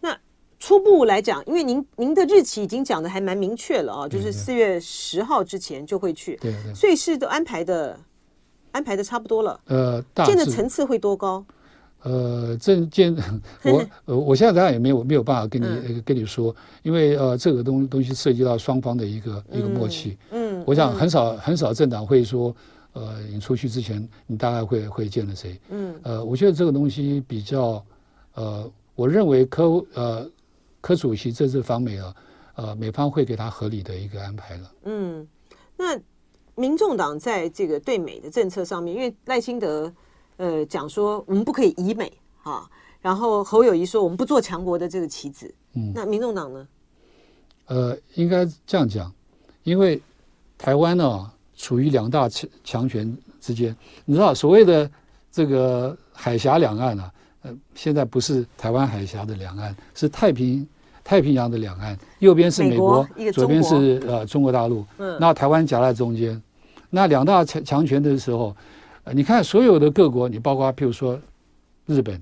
[0.00, 0.18] 那
[0.58, 6.36] 初步来讲，因为您您的日期已经讲的还蛮明确了啊，就是四月十号之前就会去。
[6.40, 6.74] 对对。
[6.74, 8.00] 所以是都安排的
[8.72, 9.60] 安排的差不多了。
[9.66, 11.44] 呃，建的层次会多高？
[12.02, 13.14] 呃，这见
[13.64, 20.16] 我呃，我现在当然也没有没有办法跟你、嗯、跟你说，因为呃，这个东东西涉及到双方的一个、嗯、一个默契。
[20.30, 22.54] 嗯，我想很少、嗯、很少政党会说，
[22.96, 25.60] 呃，你出去之前你大概会会见了谁？
[25.68, 27.84] 嗯，呃，我觉得这个东西比较
[28.34, 30.30] 呃，我认为科呃
[30.80, 32.16] 科主席这次访美啊，
[32.54, 34.72] 呃，美方会给他合理的一个安排了。
[34.84, 35.28] 嗯，
[35.76, 35.98] 那
[36.54, 39.92] 民众党在这个对美的政策上面，因为赖清德。
[40.38, 42.68] 呃，讲说我们不可以以美啊，
[43.00, 46.68] 然后侯友谊说我们不做强国的这个棋子，嗯，那民众党呢？
[47.68, 49.10] 呃，应该这样讲，
[49.62, 49.98] 因为
[50.58, 54.90] 台湾呢处于两大强强权之间，你知道所谓的
[55.32, 60.66] 这个海峡两岸啊，呃，现在不是台湾海峡的两岸，是太平
[61.02, 66.40] 太平洋的两岸，右边是美国，美国左边是呃中国大陆，嗯，那台湾夹在中间，
[66.90, 68.54] 那两大强强权的时候。
[69.12, 71.16] 你看，所有的各国，你包括譬如说
[71.86, 72.20] 日本、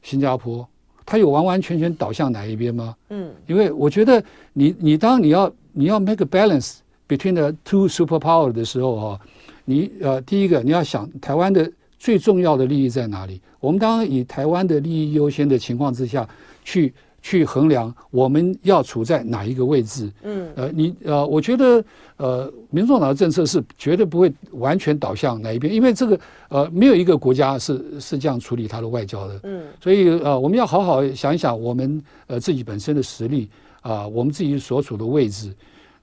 [0.00, 0.66] 新加坡，
[1.04, 2.96] 它有完完全全倒向哪一边吗？
[3.10, 6.76] 嗯，因为我觉得你你当你要你要 make a balance
[7.08, 9.20] between the two superpower 的时候啊，
[9.64, 13.40] 你呃第一个你要想台湾的最重要的利益在哪里？
[13.60, 16.28] 我们当然以台湾的利益优先的情况之下
[16.64, 16.92] 去。
[17.26, 21.82] 去衡量我们要处在哪一个位置，嗯，呃，你呃，我觉得
[22.18, 33.48] 呃，民众党的政策是绝对不会完全倒向哪一边，因为这个呃，没有一个国家是是这样处理它的外交的，嗯，所以呃，我们要好好想一想我们呃自己本身的实力
[33.80, 35.50] 啊、呃，我们自己所处的位置，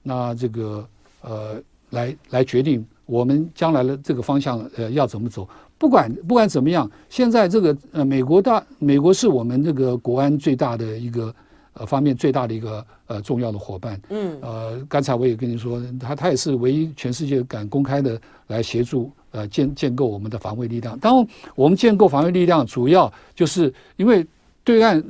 [0.02, 0.86] 那这个
[1.20, 5.48] 呃，来来决定我们将来的这个方向呃要怎么走。
[5.78, 11.34] 不管不管怎么样，现在这个呃，美国大美国是我们这个国安最大的一个
[11.72, 14.00] 呃方面最大的一个呃重要的伙伴。
[14.10, 20.96] 嗯，呃，刚才我也跟你说，他他也是唯一全世界敢公开的来协助呃建建构我们的防卫力量。
[21.00, 24.24] 当然，我们建构防卫力量，主要就是因为
[24.62, 25.02] 对岸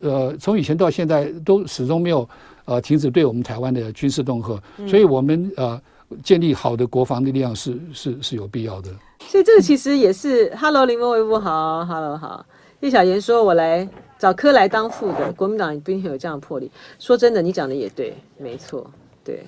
[0.00, 2.28] 呃从以前到现在都始终没有
[2.70, 5.80] 呃停止对我们台湾的军事恫吓，所以我们呃
[6.22, 8.90] 建立好的国防力量是是是有必要的。
[9.18, 12.46] 所以这个其实也是，Hello 林文维夫好，Hello 好。
[12.78, 13.86] 叶小言说：“我来
[14.18, 18.88] 找柯来当副的，国民党不一定有这样的魄力。”说真的，你讲的也对，没错，
[19.24, 19.44] 对，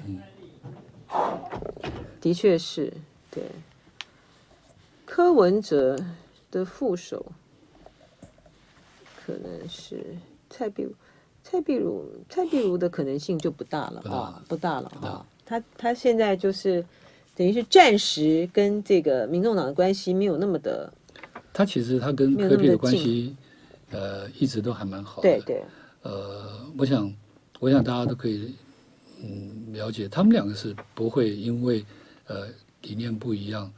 [2.21, 2.93] 的确是，
[3.31, 3.45] 对。
[5.07, 5.97] 柯文哲
[6.51, 7.25] 的副手
[9.25, 10.05] 可能是
[10.51, 10.93] 蔡壁如，
[11.53, 15.27] 蔡壁如，蔡壁如的可能性就不大了啊，不大了啊。
[15.45, 16.83] 他他现在就是。
[17.35, 20.93] 等于是暂时跟这个民众党的关系没有那么的，
[21.51, 23.35] 他其实他跟柯比的关系，
[23.91, 25.31] 呃，一直都还蛮好的。
[25.31, 25.65] 对对。
[26.03, 27.11] 呃，我想，
[27.59, 28.55] 我想大家都可以
[29.23, 31.83] 嗯了解，他们两个是不会因为
[32.27, 32.49] 呃
[32.83, 33.73] 理念不一样，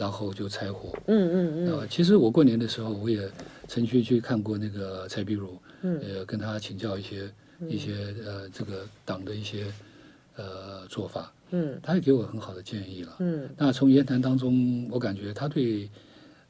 [0.00, 0.98] 然后就拆伙。
[1.06, 1.72] 嗯嗯嗯。
[1.72, 3.20] 呃，其实我过年的时候，我也
[3.68, 7.30] 曾经去看过那个蔡壁如，嗯，呃，跟他请教一些
[7.68, 7.92] 一些
[8.24, 9.66] 呃这个党的一些
[10.36, 11.30] 呃做法。
[11.50, 13.16] 嗯，他也给我很好的建议了。
[13.18, 15.90] 嗯，那从言谈当中，我感觉他对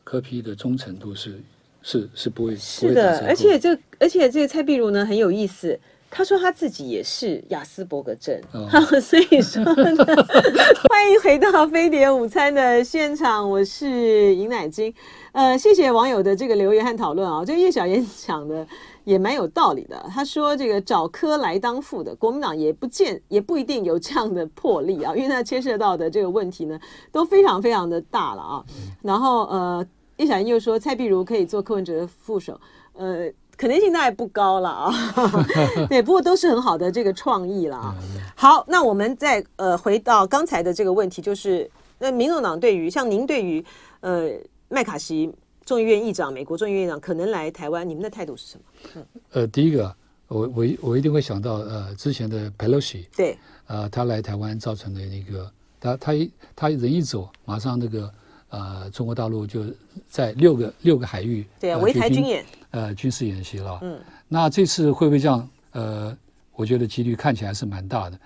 [0.04, 1.40] 柯批的忠诚度是
[1.82, 5.76] 是是不会是的，而且这而且这个蔡壁如呢很有意思，
[6.10, 8.68] 他说他自己也是雅斯伯格症，哦、
[9.00, 10.04] 所以说呢，
[10.90, 14.92] 欢迎回到飞碟午餐的现场，我是尹乃菁。
[15.32, 18.66] 呃，谢谢网友的这个留言和讨论啊，这叶小妍讲的。
[19.04, 19.98] 也蛮有道理的。
[20.10, 26.78] 他说：“这个找柯来当副的，国民党也不见，也不一定有这样的魄力啊，因为他牵涉到的这个问题呢，
[27.10, 28.64] 都非常非常的大了啊。
[29.02, 29.84] 然后呃，
[30.18, 32.60] 叶小莺又说蔡碧如可以做柯文哲的副手，
[32.92, 33.26] 呃，
[33.60, 34.90] 可能性那也不高了啊。
[35.90, 37.94] 对，不过都是很好的这个创意了啊。
[38.34, 43.62] 好，那我们再呃回到刚才的这个问题，就是那民众党对于像您对于
[44.00, 44.30] 呃
[44.68, 45.30] 麦卡锡。”
[45.66, 48.64] 众议院议长，美国众议院议长可能来台湾，你们的态度是什么？
[48.94, 49.94] 嗯、呃，第一个，
[50.26, 58.12] 我我我一定会想到呃之前的 Pelosi，对，呃，他来台湾造成的那个，他他一他人一走，马上那个
[58.50, 59.64] 呃中国大陆就
[60.08, 63.78] 在六个六个海域对啊围台军演，呃军事演习了。
[63.82, 65.48] 嗯，那这次会不会这样？
[65.72, 66.16] 呃，
[66.54, 68.20] 我觉得几率看起来是蛮大的。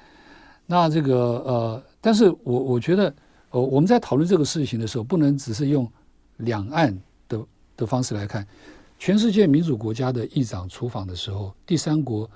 [0.66, 3.14] 那这个呃，但是我我觉得，
[3.50, 5.90] 呃，我们在讨论这个事情的时候，不能只是用
[6.38, 6.98] 两岸。
[7.26, 7.46] 的
[7.78, 8.46] 的方式来看，
[8.98, 12.30] 全世界民主国家的议长出访的时候，第三国，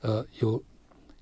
[0.00, 0.62] 呃，有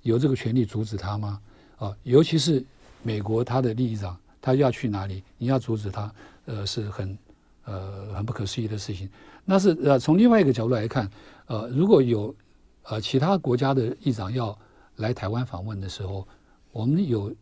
[0.02, 1.40] 有这个权利阻止他吗？
[1.78, 2.64] 啊，尤其是
[3.02, 6.12] 美国，他的利益长，他要去哪里，你要阻止他，
[6.46, 7.18] 呃，是很
[7.64, 9.08] 呃很不可思议的事情。
[9.44, 11.10] 那是呃从另外一个角度来看，
[11.46, 12.34] 呃，如果有
[12.84, 14.56] 呃其他国家的议长要
[14.96, 16.26] 来台湾访问的时候，
[16.72, 17.34] 我们有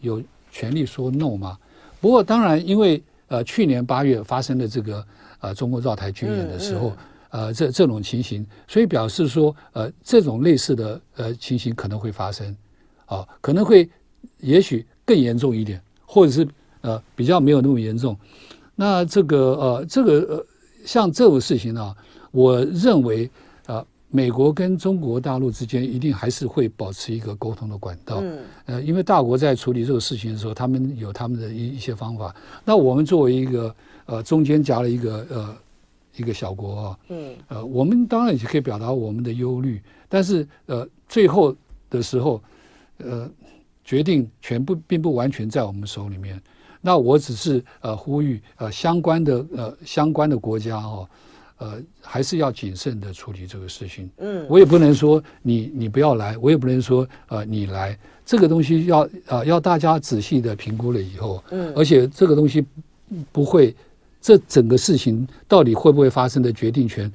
[0.00, 1.58] 有权利说 no 吗？
[2.00, 5.06] 不过当然，因为呃去年八月发生的这个
[5.40, 6.96] 呃中国绕台军演的时候，嗯
[7.30, 12.50] 嗯、呃这这种情形，所以表示说呃这种类似的呃情形可能会发生，
[13.06, 13.88] 啊、呃、可能会
[14.38, 16.46] 也许更严重一点，或者是
[16.80, 18.16] 呃比较没有那么严重。
[18.74, 20.46] 那这个呃这个呃
[20.84, 21.94] 像这种事情呢，
[22.30, 23.30] 我认为。
[24.12, 32.34] 美国跟中国大陆之间一定还是会保持一个沟通的管道，嗯，呃，因为大国在处理这个事情的时候，他们有他们的一一些方法。
[32.64, 33.72] 那我们作为一个
[34.06, 35.56] 呃中间夹了一个呃
[36.16, 41.54] 一个小国啊，嗯，呃，我们当然也可以表达我们的忧虑，但是呃最后
[41.88, 42.42] 的时候，
[42.98, 43.30] 呃，
[43.90, 46.40] 决定全部并不完全在我们手里面。
[46.80, 51.08] 那我只是呃呼吁呃相关的呃相关的国家哦。
[51.58, 54.08] 呃，还是要谨慎的处理这个事情。
[54.16, 57.98] 嗯，我也不能说你你不要来，我也不能说呃你来。
[58.24, 62.64] 这个东西要呃要大家仔细的评估了以后，嗯，而且这个东西
[63.30, 63.76] 不会，
[64.22, 67.12] 这整个事情到底会不会发生的决定权，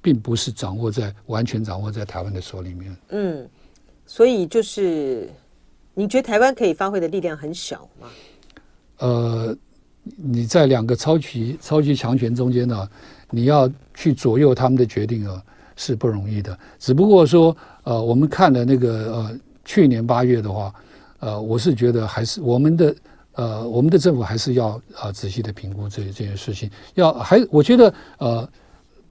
[0.00, 2.96] 并不是掌握在完全掌握在台湾的手里面。
[3.08, 3.48] 嗯，
[4.06, 5.28] 所以就是
[5.94, 8.08] 你觉得台湾可以发挥的力量很小吗？
[8.98, 9.56] 呃，
[10.16, 12.88] 你在两个超级超级强权中间呢？
[13.30, 15.42] 你要去左右他们的决定啊，
[15.74, 16.58] 是不容易的。
[16.78, 20.74] 只不过说，呃，我们看了那个呃，去年八月的话，
[21.20, 22.94] 呃，我是觉得还是我们的
[23.32, 26.70] 呃，我们的政府还是要啊、呃、仔细的评估这这件事情。
[26.94, 28.48] 要还我觉得呃，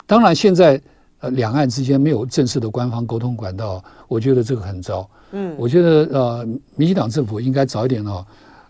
[0.06, 0.80] 当然现在
[1.22, 5.10] 呃两岸之间没有正式的官方沟通管道，我觉得这个很糟。
[5.32, 6.46] 嗯，我觉得呃，
[6.76, 8.26] 民进党政府应该早一点哦。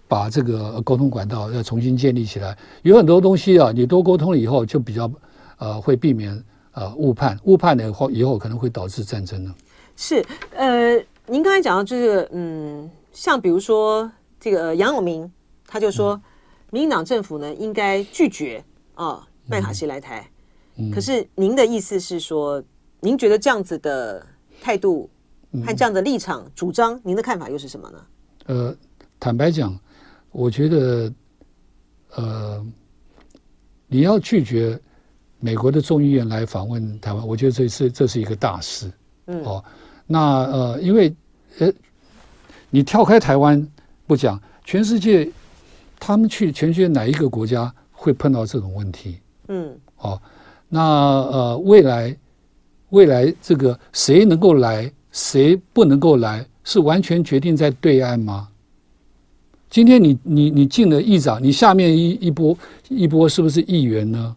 [0.08, 2.58] 把这个沟通管道要重新建立起来。
[2.84, 5.12] 有很多东西啊，你多沟通了以后就比较。
[5.64, 9.54] 呃，会避免呃误判，误判了以后以后可能会导致战争呢。
[9.96, 10.26] 是，
[10.56, 10.96] 呃，
[11.28, 15.32] 您刚才讲到就是，嗯，像比如说这个杨永明，
[15.68, 16.22] 他就说，嗯、
[16.72, 18.64] 民进党政府呢应该拒绝
[18.96, 20.22] 啊麦卡锡来台。
[20.22, 20.32] 嗯、
[20.94, 22.64] 可是您的意思是说，
[23.00, 24.26] 您觉得这样子的
[24.62, 25.10] 态度
[25.66, 28.06] 和这样的立场、嗯、主张，您的看法又是什么呢？
[28.46, 28.76] 呃，
[29.20, 29.78] 坦白讲，
[30.32, 31.14] 我觉得，
[32.16, 32.66] 呃，
[33.88, 34.80] 你要拒绝。
[35.44, 38.92] 美国的众议院来访问台湾，我觉得这是这是一个大事。
[39.26, 39.66] 嗯，哦，
[40.06, 41.12] 那呃，因为
[41.58, 41.74] 呃，
[42.70, 43.68] 你跳开台湾
[44.06, 45.28] 不讲，全世界
[46.00, 49.20] 他们去全世界哪一个国家会碰到这种问题？
[49.48, 50.22] 嗯，哦，
[50.74, 52.16] 那呃，未来
[52.92, 58.48] 未来这个谁能够来，谁不能够来，是完全决定在对岸吗？
[59.70, 62.58] 今天你你你进了议长，你下面一一波
[62.88, 64.36] 一波是不是议员呢？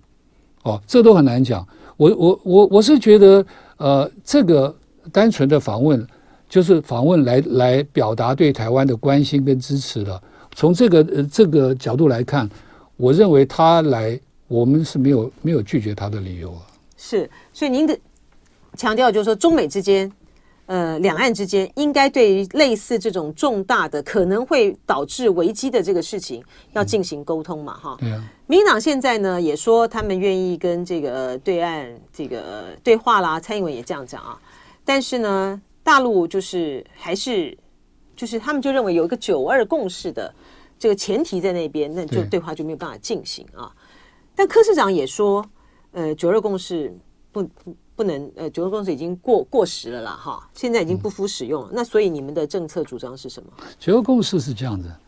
[0.64, 1.64] 哦，这都很难讲。
[1.97, 4.74] 我我我我是觉得，呃，这个
[5.12, 6.05] 单纯的访问，
[6.49, 10.20] 就是访问来来表达对台湾的关心跟支持的。
[10.57, 12.49] 从这个呃这个角度来看，
[12.97, 14.18] 我认为他来，
[14.55, 16.62] 我们是没有没有拒绝他的理由啊。
[16.96, 17.98] 是，所以您的
[18.76, 20.11] 强调就是说，中美之间。
[20.66, 26.42] 呃，两岸之间应该对于类似这种重大的可能会导致危机的这个事情，
[26.72, 28.09] 要进行沟通嘛，哈、嗯。
[28.09, 28.24] 对啊。
[28.46, 34.40] 民党现在呢也说他们愿意跟这个对岸这个对话啦，蔡英文也这样讲啊。
[34.86, 37.55] 但是呢，大陆就是还是
[38.16, 40.34] 就是他们就认为有一个九二共识的
[40.78, 43.70] 这个前提在那边，那就对话就没有办法进行啊。
[44.35, 45.45] 但柯市长也说，
[45.93, 46.97] 呃，九二共识
[47.32, 47.76] 不不。
[47.97, 51.68] 不能呃，九二共识已经过过时了啦，哈，现在已经不敷使用了。
[51.68, 53.49] 嗯、那所以你们的政策主张是什么？
[53.78, 54.99] 九二共识是这样的，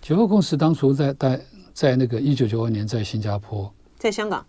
[0.00, 1.40] 九二共识当初在在
[1.74, 3.68] 在那个一九九二年在新加坡，
[3.98, 4.46] 在香港，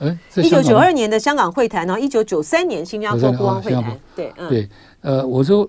[0.00, 4.68] 哎，一九九二年的香港会谈，然后一九九三年新加坡国王会谈，哦、对，嗯、对，
[5.00, 5.66] 呃，我说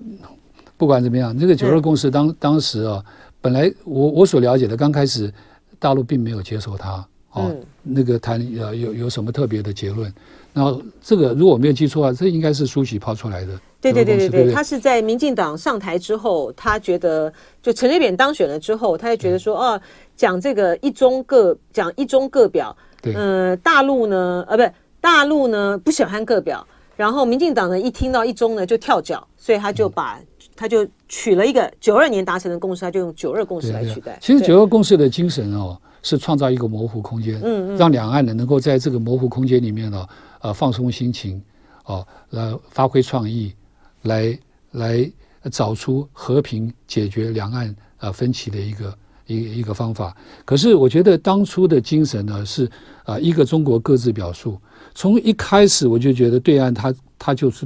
[0.76, 3.02] 不管怎么样，这个九二共识当、嗯、当时啊，
[3.40, 5.34] 本来我我所了解的，刚开始
[5.80, 10.12] 大陆并没有接受它，哦，嗯、那个谈呃有有什么特别的结论。
[10.54, 13.60] 然后这个如果我没有记错啊，这应该是苏喜抛出来的。
[13.82, 17.32] 对对对对对，他是在民进党上台之后，他觉得
[17.62, 19.82] 就陈水扁当选了之后，他就觉得说，哦，
[20.16, 24.72] 讲这个一中各讲一中各表，对，呃，大陆呢，呃，不是
[25.02, 26.66] 大陆呢不喜欢各表，
[26.96, 30.18] 然后民进党呢一听到一中呢就跳脚，所以他就把
[30.56, 34.18] 他就取了一个九二年达成的共识，他就用九二共识来取代。
[34.22, 40.08] 其实九二共识的精神哦，是创造一个模糊空间，嗯嗯，让两岸呢能够在这个模糊空间里面呢。
[40.44, 41.42] 呃，放松心情，
[41.86, 43.54] 哦，来发挥创意，
[44.02, 44.38] 来
[44.72, 45.10] 来
[45.50, 50.14] 找出和平解决两岸呃分歧的一个一一个方法。
[50.44, 52.66] 可是我觉得当初的精神呢是
[53.06, 54.60] 啊、呃，一个中国各自表述。
[54.94, 57.66] 从一开始我就觉得对岸他他就是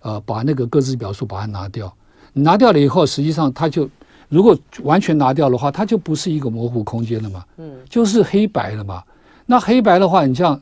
[0.00, 1.90] 呃把那个各自表述把它拿掉，
[2.34, 3.88] 拿掉了以后，实际上他就
[4.28, 9.02] 如果完全拿掉的话，它就不是一个模糊空间了嘛，嗯，就是黑白了嘛。
[9.46, 10.60] 那黑白的话，你这样，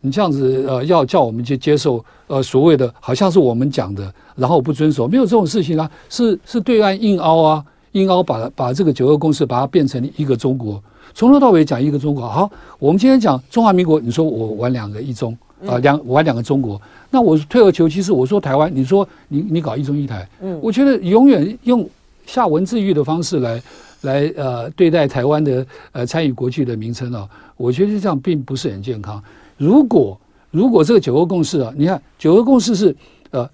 [0.00, 10.82] 你这样子呃，要叫我们去接受呃所谓的好像是我们讲的，然后不遵守，没有这种事情啊，是是对岸硬凹啊，硬凹把把这个九二共识把它变成一个中国，
[11.14, 12.28] 从头到尾讲一个中国。
[12.28, 15.36] 好，我们今天讲中华民国，你说我玩两个一中
[15.66, 16.78] 啊，两、呃、玩两个中国，
[17.10, 21.88] 那我退而求其次，我说台湾，你说你你搞一中一台，嗯，我觉得永远用
[22.26, 23.62] 下文字狱的方式来
[24.02, 27.28] 来呃对待台湾的呃参与国际的名称啊。
[27.56, 29.22] 我觉得这样并不是很健康。
[29.56, 30.20] 如果
[30.50, 32.94] 如果这个九二共识啊，你看九二共识是
[33.30, 33.48] 呃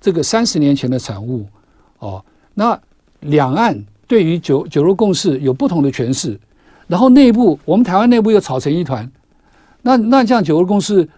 [0.00, 1.46] 这个三十年前的产物
[1.98, 2.78] 哦，那
[3.20, 6.38] 两岸对于九九二共识有不同的诠释，
[6.86, 9.10] 然后内部我们台湾内部又吵成一团，
[9.82, 11.08] 那那这样九二共识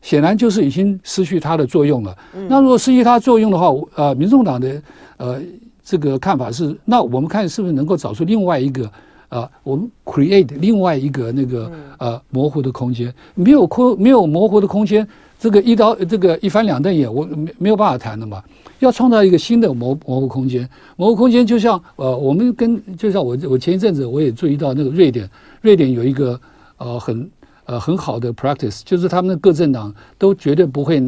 [0.00, 2.16] 显然就是已经失去它的作用了。
[2.48, 4.82] 那如果失去它作用的话，呃，民众党的
[5.16, 5.40] 呃
[5.84, 8.90] 这个看法是，那我们看是不是能够找出另外一个。
[9.32, 15.08] 啊，我们 create 另外一个那个呃模糊的空间，没有空没有模糊的空间，
[15.38, 18.42] 这个一刀这个一翻两瞪眼，我没没有办法谈的嘛。
[18.80, 25.26] 要创造一个新的模模糊空间，模糊空间就像呃我们跟就像我我前一阵子我也注意到那个瑞典，
[25.62, 26.38] 瑞典有一个
[26.76, 27.30] 呃很
[27.64, 31.00] 呃很好的 practice，就是他们的各政党都绝对不会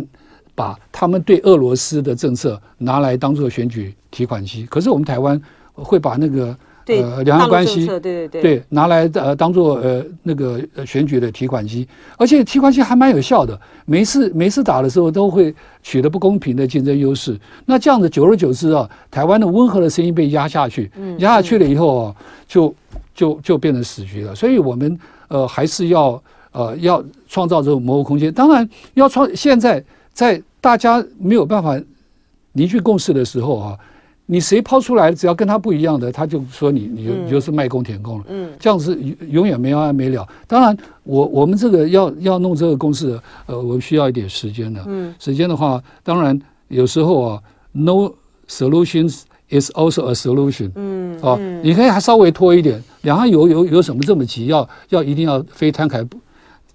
[0.55, 5.41] 把他们对俄罗斯的政策拿来当做选举提款机，可是我们台湾
[5.73, 6.57] 会把那个。
[6.87, 11.89] 对呃，两岸关系，对对对，对拿来呃当做呃那个选举的提款机，
[12.19, 17.41] 而且提款机还蛮有效的，每次每次打的时候都会取得不公平的竞争优势。
[17.65, 20.91] 那这样子久而久之啊，台湾的温和的声音被压下去，
[21.21, 22.15] 压下去了以后啊，
[22.47, 22.75] 就
[23.15, 24.35] 就就变成死局了。
[24.35, 24.99] 所以我们
[25.29, 28.31] 呃还是要呃要创造这种模糊空间。
[28.31, 29.83] 当然要创现在
[30.15, 31.79] 在大家没有办法
[32.53, 33.79] 凝聚共识的时候啊。
[34.27, 38.25] 你谁抛出来，只要跟他不一样的，他就说你，你就你就是卖公舔公了。
[38.29, 38.99] 嗯，这样子
[39.29, 40.27] 永远没完没了。
[40.47, 44.83] 当然，我我们这个要要弄这个公式，呃，我们需要一点时间的。
[44.87, 47.43] 嗯，时间的话，当然有时候啊
[47.73, 48.11] ，no
[48.49, 50.71] solutions is also a solution。
[50.75, 52.83] 嗯，啊，你可以还稍微拖一点。
[53.03, 54.47] 两岸有有有什么这么急？
[54.47, 56.19] 要要一定要非摊开不？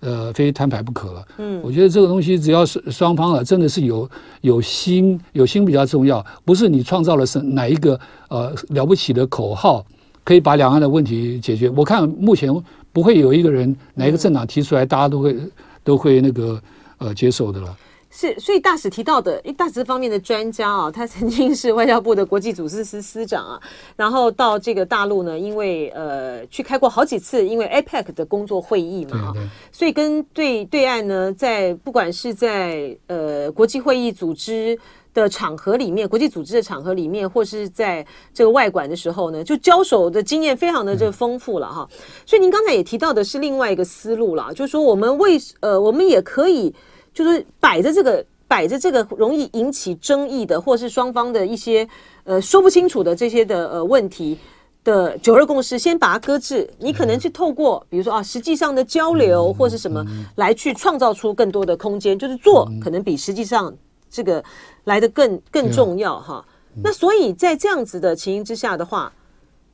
[0.01, 1.27] 呃，非摊牌不可了。
[1.37, 4.09] 嗯，我觉得这个东西只要是双方啊，真的是有
[4.41, 6.25] 有心，有心比较重要。
[6.45, 9.85] 不是你创造了是哪一个呃了不起的口号，
[10.23, 11.69] 可以把两岸的问题解决。
[11.71, 12.49] 我看目前
[12.93, 15.35] 不会有一个人哪一个政党提出来，大家都会
[15.83, 16.61] 都会那个
[16.97, 17.75] 呃接受的了。
[18.11, 23.61] 是，所以大使提到的，因为大使这方面的专家啊，他曾经是外交部的国际组织司司长啊，
[23.95, 34.75] 然后到这个大陆呢，因为呃去开过好几次，因为 APEC 的工作会议嘛，对对，所以跟对对岸呢，在不管是在呃国际会议组织
[35.13, 38.03] 的场合里面，国际组织的场合里面，或是在
[38.33, 41.87] 这个外馆的时候呢，就交手的经验非常的这个丰富了哈。
[42.25, 46.73] 所以您刚才也提到的是另外一个思路了，就是说我们为呃我们也可以。
[47.13, 51.87] 就是摆着这个，摆着这个容易引起争议的，或是双方的一些
[52.23, 54.37] 呃说不清楚的这些的呃问题
[54.83, 56.69] 的九二共识，先把它搁置。
[56.79, 60.05] 你可能去透过，比如说啊，实际上的交流或是什么，
[60.35, 62.17] 来去创造出更多的空间。
[62.17, 63.73] 就是做可能比实际上
[64.09, 64.43] 这个
[64.85, 66.45] 来的更更重要哈。
[66.81, 69.11] 那所以在这样子的情形之下的话，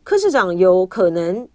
[0.04, 1.48] 柯市长有可能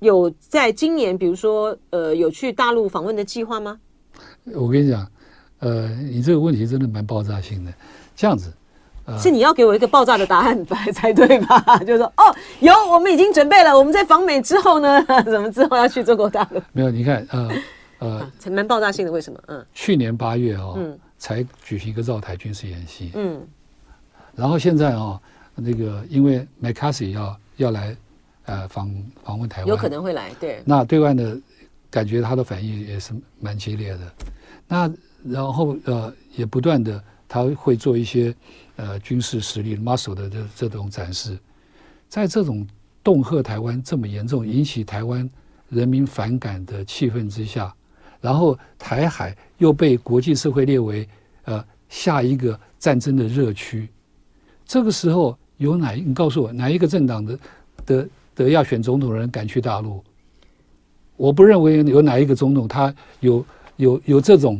[0.00, 3.80] 有在今年，比如说呃，有去大陆访问的计划吗？
[4.54, 5.06] 我跟你讲，
[5.60, 7.72] 呃，你这个问题真的蛮爆炸性的。
[8.16, 8.52] 这样子，
[9.06, 11.78] 呃、是你要给我一个爆炸的答案才才对吧？
[11.86, 13.76] 就是说，哦，有，我们已经准备了。
[13.76, 16.60] 我们在访美之后呢， 怎么之后要去中国大陆？
[16.72, 17.50] 没有，你看，呃
[18.00, 19.12] 呃，蛮、啊、爆炸性的。
[19.12, 19.38] 为什么？
[19.46, 23.40] 嗯，去年八月哦，嗯，才举行一个绕台军事演习，嗯，
[24.34, 25.20] 然后现在哦，
[25.54, 27.96] 那个因为麦卡锡要要来
[28.44, 31.38] 呃访访问台湾，有可能会来，对，那对外的。
[31.90, 34.12] 感觉他的反应也是蛮激烈的，
[34.68, 34.92] 那
[35.24, 38.34] 然后呃也不断的他会做一些
[38.76, 41.36] 呃军事实力 muscle 的这这种展示，
[42.08, 42.66] 在这种
[43.02, 45.28] 恫吓台湾这么严重、引起台湾
[45.68, 47.74] 人民反感的气氛之下，
[48.20, 51.08] 然后台海又被国际社会列为
[51.44, 53.88] 呃下一个战争的热区，
[54.64, 57.38] 这个时候有哪你告诉我哪一个政党的
[57.84, 60.02] 的的要选总统的人敢去大陆？
[61.20, 63.44] 我不认为有哪一个总统他有
[63.76, 64.58] 有有这种，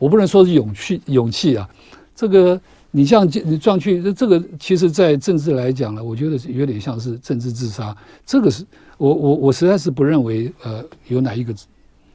[0.00, 1.68] 我不能说是勇气勇气啊。
[2.12, 7.96] 这个你像你撞去，这个其实在政治来讲呢，我觉得有点像是政治自杀。
[8.26, 8.66] 这个是
[8.98, 11.54] 我我我实在是不认为呃有哪一个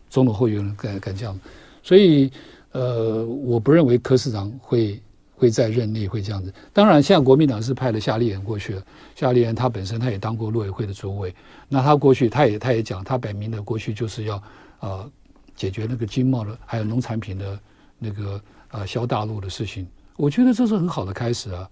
[0.09, 1.39] 总统会有人敢敢这样。
[1.81, 2.29] 所以
[2.73, 4.99] 呃我不认为柯市长会
[5.37, 6.51] 会在任内会这样子。
[6.73, 8.83] 当然，现在国民党是派了夏立言过去了。
[9.15, 11.33] 夏立言他本身他也当过陆委会的主委，
[11.69, 14.43] 那他过去他也他也讲，他摆明的过去就是要
[14.79, 15.09] 呃
[15.55, 17.59] 解决那个经贸的还有农产品的
[17.99, 19.87] 那个呃销大陆的事情。
[20.15, 21.69] 我觉得这是很好的开始啊。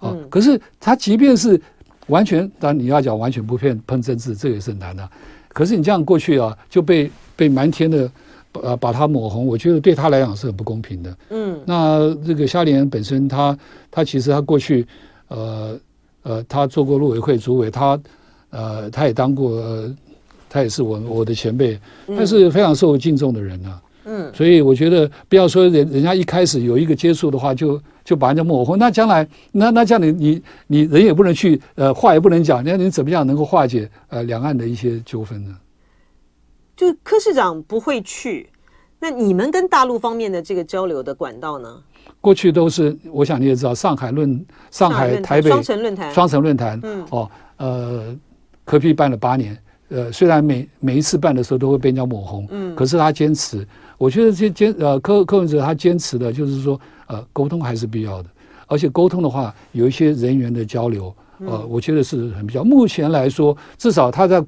[0.00, 1.60] 啊、嗯，可是他即便是
[2.08, 5.10] 完全，当然你要讲完全不骗碰政治，这个也是很难的、啊。
[5.48, 8.10] 可是你这样过去啊，就被被满天的。
[8.62, 11.18] 呃，把他抹红，我觉得对他来讲是很不公平的。
[11.30, 13.58] 嗯，那这个夏立言本身他，他
[13.90, 14.86] 他其实他过去，
[15.28, 15.78] 呃
[16.22, 18.00] 呃，他做过陆委会主委，他
[18.50, 19.96] 呃，他也当过，呃、
[20.48, 23.82] 他也是我我的前辈，他是非常受敬重的人呐、啊。
[24.06, 35.56] 嗯，所以我觉得不要说人人家一开始有一个接触的话就，就就把人家抹红，那将来那那这样你你你人也不能去，呃，话也不能讲，那你怎么样能够化解呃两岸的一些纠纷呢？
[36.76, 38.50] 就柯市长不会去，
[38.98, 41.82] 那你们跟大陆方面的这个交流的管道呢？
[42.20, 48.16] 过去都是，我想你也知道，上海论、上海、台北双城论坛、双城论坛，嗯，哦，呃，
[48.64, 53.66] 柯 P 办了八年，呃，虽然每每一次办的时候都会被人家抹红，嗯，可是他坚持，
[53.98, 58.28] 我觉得这坚呃柯柯文哲他坚持的就是说，呃，沟通还是必要的，
[58.66, 62.64] 而且沟通的话有一些人员的交流，呃，我觉得是很必要。
[62.64, 64.42] 目前来说，至少他在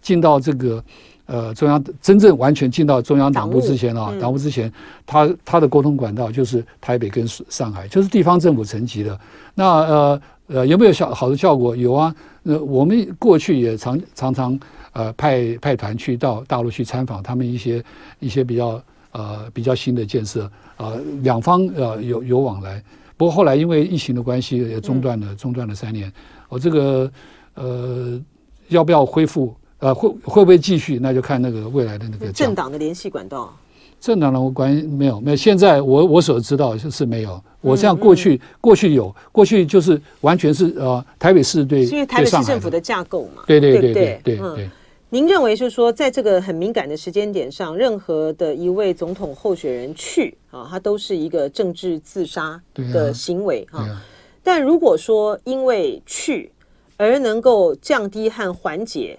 [0.00, 0.82] 进到这个。
[1.28, 4.72] 呃，中央真正完全进到中央党部之前啊，党部之前，
[5.04, 9.20] 他他的沟通管道就是台北跟上海，就是地方政府层级的。
[9.54, 11.76] 那呃呃，有没有效好的效果？
[11.76, 12.14] 有啊。
[12.44, 14.58] 呃，我们过去也常常常
[14.94, 17.84] 呃派派团去到大陆去参访他们一些
[18.20, 20.44] 一些比较呃比较新的建设
[20.78, 22.82] 啊，呃，两方呃有有往来。
[23.18, 26.10] 不过后来因为疫情的关系也中断了，中断了三年。
[26.48, 27.12] 我这个
[27.52, 28.18] 呃
[28.68, 29.54] 要不要恢复？
[29.80, 30.98] 呃，会会不会继续？
[31.00, 33.56] 那就看那个未来的那个政党的联系管道。
[34.00, 37.40] 政党的关系没有没有，现在我我所知道是没有。
[37.60, 43.42] 我像过去、嗯嗯、过去有，过去就是完全是呃台北市对，因为台北市政府的架构嘛。
[43.46, 44.70] 对对对对对对，对，对。
[45.10, 54.02] 您认为就是说，在这个很敏感的时间点上，任何的一位总统候选人去啊，他都是一个政治自杀的行为啊，啊。
[54.42, 56.52] 但如果说因为去
[56.96, 59.18] 而能够降低和缓解。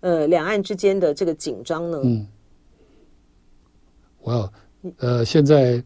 [0.00, 2.00] 呃，两岸之间的这个紧张呢？
[2.02, 2.26] 嗯，
[4.20, 4.52] 我
[4.98, 5.82] 呃，现在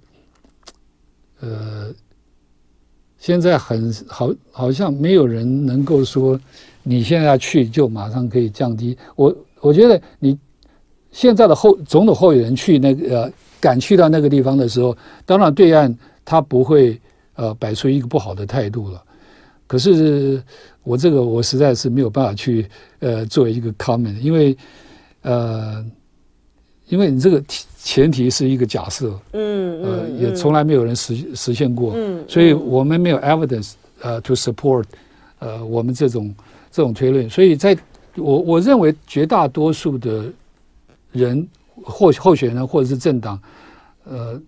[1.41, 1.93] 呃，
[3.19, 6.39] 现在很好，好像没有人能够说
[6.83, 8.97] 你现在去就马上可以降低。
[9.17, 10.39] 我我觉得你
[11.11, 14.97] 现在的候总统候选人去那个呃，敢去到那个地方的时候，
[15.27, 17.01] 当然对岸他不会
[17.35, 19.03] 呃摆出一个不好的态度了。
[19.67, 20.41] 可是
[20.85, 22.69] 我这个我实在是没有办法去
[23.01, 24.57] 呃做一个 comment，因为
[25.23, 25.85] 呃，
[26.89, 27.43] 因为你这个
[27.79, 34.85] 前提是一个假设，嗯呃也从来没有人实实现过，嗯，所以我们没有 evidence 呃 to support
[35.41, 36.35] 呃我们这种
[36.71, 37.77] 这种推论，所以在
[38.17, 40.25] 我我认为绝大多数的
[41.13, 41.49] 人
[41.83, 43.41] 或候选人或者是政党
[44.05, 44.41] 呃。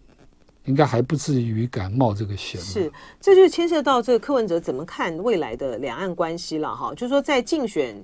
[0.66, 2.60] 应该还不至于敢冒这个险。
[2.60, 6.92] 是，这就牵涉到这个柯文哲怎么看未来的两岸关系了哈。
[6.94, 7.96] 就是说，在竞选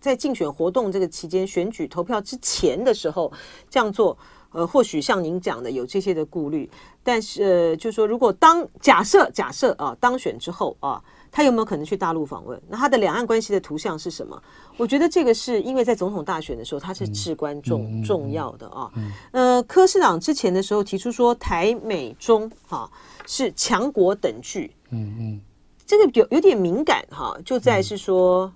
[0.00, 3.32] 在竞选活动这个期间，选举投票之前的时候
[3.68, 4.16] 这样做，
[4.52, 6.70] 呃，或许像您讲的有这些的顾虑。
[7.02, 11.02] 但是，呃，就是说，如果当假设假设啊当选之后啊。
[11.32, 12.60] 他有没有可能去大陆访问？
[12.68, 14.42] 那他的两岸关系的图像是什么？
[14.76, 18.90] 我觉得这个是因为在总统大选的时候，他是至关重、嗯、重要的啊。
[19.30, 22.90] 呃，柯市长之前的时候提出说，台美中哈、啊、
[23.26, 24.74] 是强国等距。
[24.90, 25.40] 嗯嗯，
[25.86, 28.52] 这个有有点敏感哈、啊，就在是说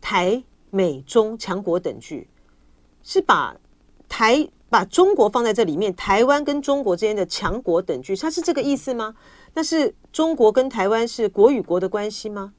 [0.00, 2.28] 台美中强国等距，
[3.02, 3.56] 是把
[4.08, 9.14] 台把中国放在这里面，台湾跟中国之间的强国等距，他是这个意思吗？
[9.54, 12.52] 那是中国跟台湾是国与国的关系吗？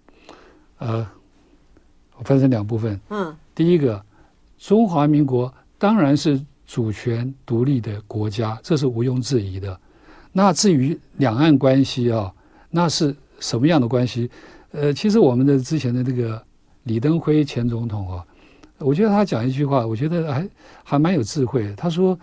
[0.77, 1.07] 呃，
[2.17, 2.99] 我分成两部分。
[3.09, 4.03] 嗯，第一个，
[4.57, 9.79] 中华民国当然是主权独立的国家，这是毋庸置疑的。
[10.31, 12.31] 那至于两岸关系啊，
[12.69, 14.29] 那是什么样的关系？
[14.71, 16.41] 呃，其实我们的之前的那个
[16.83, 18.25] 李登辉前总统啊，
[18.79, 20.49] 我觉得他讲一句话，我觉得还
[20.83, 21.75] 还蛮有智慧的。
[21.75, 22.17] 他说，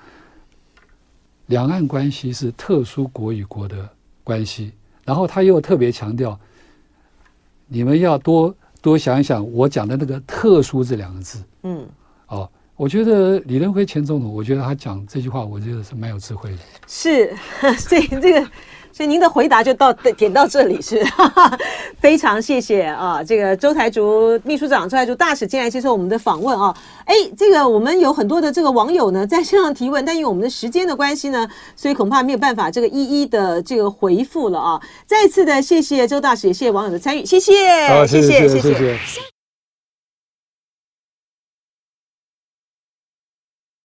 [1.47, 3.89] 两岸关系是特殊国与国的。
[4.31, 4.73] 关系，
[5.05, 6.39] 然后他又特别强调，
[7.67, 11.43] 你们要多多想一想我讲的那个“特殊”这两个字。
[11.65, 11.85] 嗯，
[12.29, 16.59] 哦，我觉得李登辉前总统，我觉得他讲这句话，我觉得是蛮有智慧的。
[16.87, 17.35] 是，
[17.77, 18.51] 所以这个
[18.93, 21.03] 所以您的回答就到点到这里是，
[21.99, 26.77] 非常谢谢啊，这个周台竹秘书长、周台竹大使进来接受我们的访问啊。
[27.07, 34.81] 哎，这个我们有很多的这个网友呢在线上提问，但因为我们的时间的关系呢，所以恐怕没有办法这个一一的这个回复了啊。
[35.07, 38.07] 再次的谢谢周大使，也谢谢网友的参与，谢，谢谢。
[38.07, 39.40] 谢谢谢谢